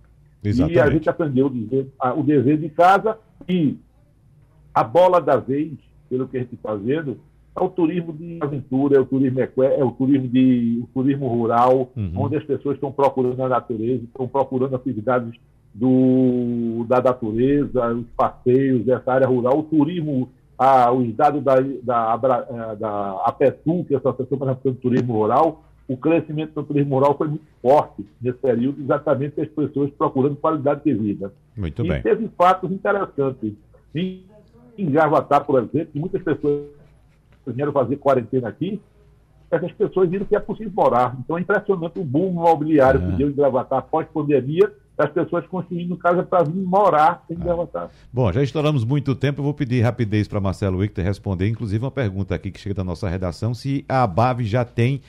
[0.43, 0.77] Exatamente.
[0.77, 3.17] E a gente aprendeu o dever, o dever de casa
[3.47, 3.77] e
[4.73, 5.73] a bola da vez,
[6.09, 7.19] pelo que a gente está fazendo,
[7.55, 11.91] é o turismo de aventura, é o turismo é o turismo de o turismo rural,
[11.95, 12.11] uhum.
[12.15, 15.37] onde as pessoas estão procurando a natureza, estão procurando atividades
[15.73, 22.17] do, da natureza, os passeios dessa área rural, o turismo, a, os dados da, da,
[22.17, 26.95] da, da APETU, que é a Associação Pernambucana de Turismo Rural, o crescimento do turismo
[26.95, 31.33] rural foi muito forte nesse período, exatamente as pessoas procurando qualidade de vida.
[31.57, 32.01] Muito e bem.
[32.01, 33.53] teve fatos interessantes.
[33.93, 34.23] Em,
[34.77, 34.89] em
[35.45, 36.80] por exemplo, muitas pessoas
[37.47, 38.81] vieram fazer quarentena aqui,
[39.49, 41.17] essas pessoas viram que é possível morar.
[41.19, 45.97] Então é impressionante o boom imobiliário que deu em Gravatar após pandemia, as pessoas construindo
[45.97, 47.89] casa para vir morar em Gravatar.
[48.13, 51.91] Bom, já estouramos muito tempo, eu vou pedir rapidez para Marcelo Wichter responder, inclusive uma
[51.91, 55.01] pergunta aqui que chega da nossa redação, se a ABAV já tem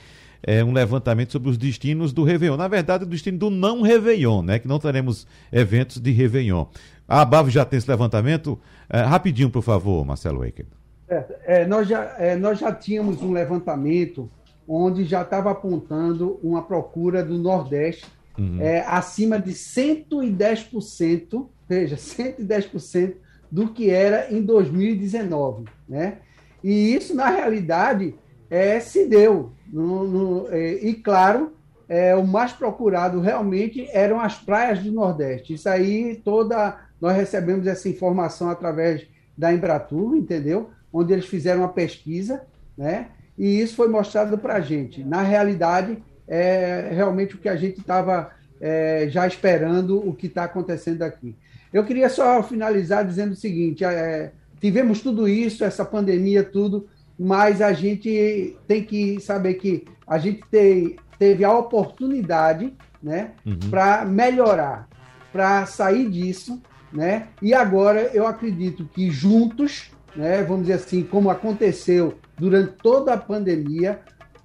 [0.45, 2.57] é, um levantamento sobre os destinos do Réveillon.
[2.57, 4.59] Na verdade, o destino do não Réveillon, né?
[4.59, 6.65] Que não teremos eventos de Réveillon.
[7.07, 8.59] A ABAV já tem esse levantamento?
[8.89, 10.65] É, rapidinho, por favor, Marcelo Waker.
[11.13, 14.29] É, é, nós, já, é, nós já tínhamos um levantamento
[14.67, 18.05] onde já estava apontando uma procura do Nordeste
[18.37, 18.59] uhum.
[18.59, 23.15] é, acima de 110%, veja, 110%
[23.51, 25.65] do que era em 2019.
[25.87, 26.17] Né?
[26.63, 28.15] E isso, na realidade,
[28.49, 29.51] é, se deu.
[29.71, 31.53] No, no, é, e, claro,
[31.87, 35.53] é, o mais procurado realmente eram as praias do Nordeste.
[35.53, 36.79] Isso aí, toda.
[36.99, 39.05] Nós recebemos essa informação através
[39.37, 40.69] da Embratur, entendeu?
[40.93, 42.43] Onde eles fizeram uma pesquisa,
[42.77, 43.07] né?
[43.37, 45.03] E isso foi mostrado para a gente.
[45.03, 48.31] Na realidade, é realmente o que a gente estava
[48.61, 51.35] é, já esperando o que está acontecendo aqui.
[51.73, 54.31] Eu queria só finalizar dizendo o seguinte: é,
[54.61, 56.87] tivemos tudo isso, essa pandemia, tudo,
[57.17, 63.57] mas a gente tem que saber que a gente te, teve a oportunidade né, uhum.
[63.69, 64.87] para melhorar,
[65.31, 66.61] para sair disso.
[66.91, 67.27] Né?
[67.41, 73.17] E agora eu acredito que juntos né, vamos dizer assim, como aconteceu durante toda a
[73.17, 73.99] pandemia,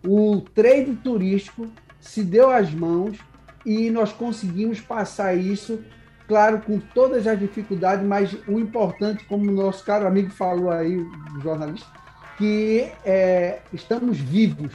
[0.07, 1.67] o trade turístico
[2.01, 3.19] se deu às mãos
[3.65, 5.81] e nós conseguimos passar isso,
[6.27, 10.97] claro, com todas as dificuldades, mas o importante, como o nosso caro amigo falou aí,
[10.97, 11.89] o jornalista,
[12.37, 14.73] que é, estamos vivos.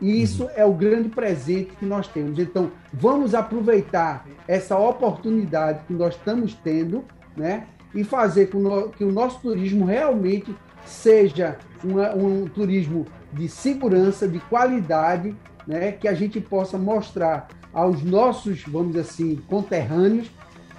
[0.00, 0.50] E isso uhum.
[0.54, 2.38] é o grande presente que nós temos.
[2.38, 7.02] Então, vamos aproveitar essa oportunidade que nós estamos tendo,
[7.34, 7.66] né?
[7.96, 14.38] E fazer com que o nosso turismo realmente seja uma, um turismo de segurança, de
[14.38, 15.34] qualidade,
[15.66, 20.30] né, que a gente possa mostrar aos nossos, vamos dizer assim, conterrâneos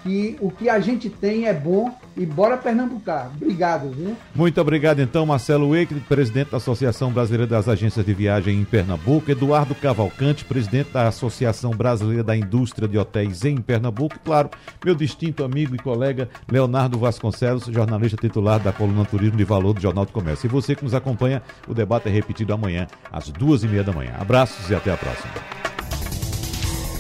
[0.03, 3.31] que o que a gente tem é bom e bora Pernambucar.
[3.35, 4.17] Obrigado, viu?
[4.33, 9.29] Muito obrigado, então, Marcelo Wake, presidente da Associação Brasileira das Agências de Viagem em Pernambuco,
[9.29, 14.49] Eduardo Cavalcante, presidente da Associação Brasileira da Indústria de Hotéis em Pernambuco, e, claro,
[14.83, 19.81] meu distinto amigo e colega Leonardo Vasconcelos, jornalista titular da coluna Turismo de Valor do
[19.81, 20.47] Jornal do Comércio.
[20.47, 23.93] E você que nos acompanha, o debate é repetido amanhã, às duas e meia da
[23.93, 24.13] manhã.
[24.19, 25.76] Abraços e até a próxima.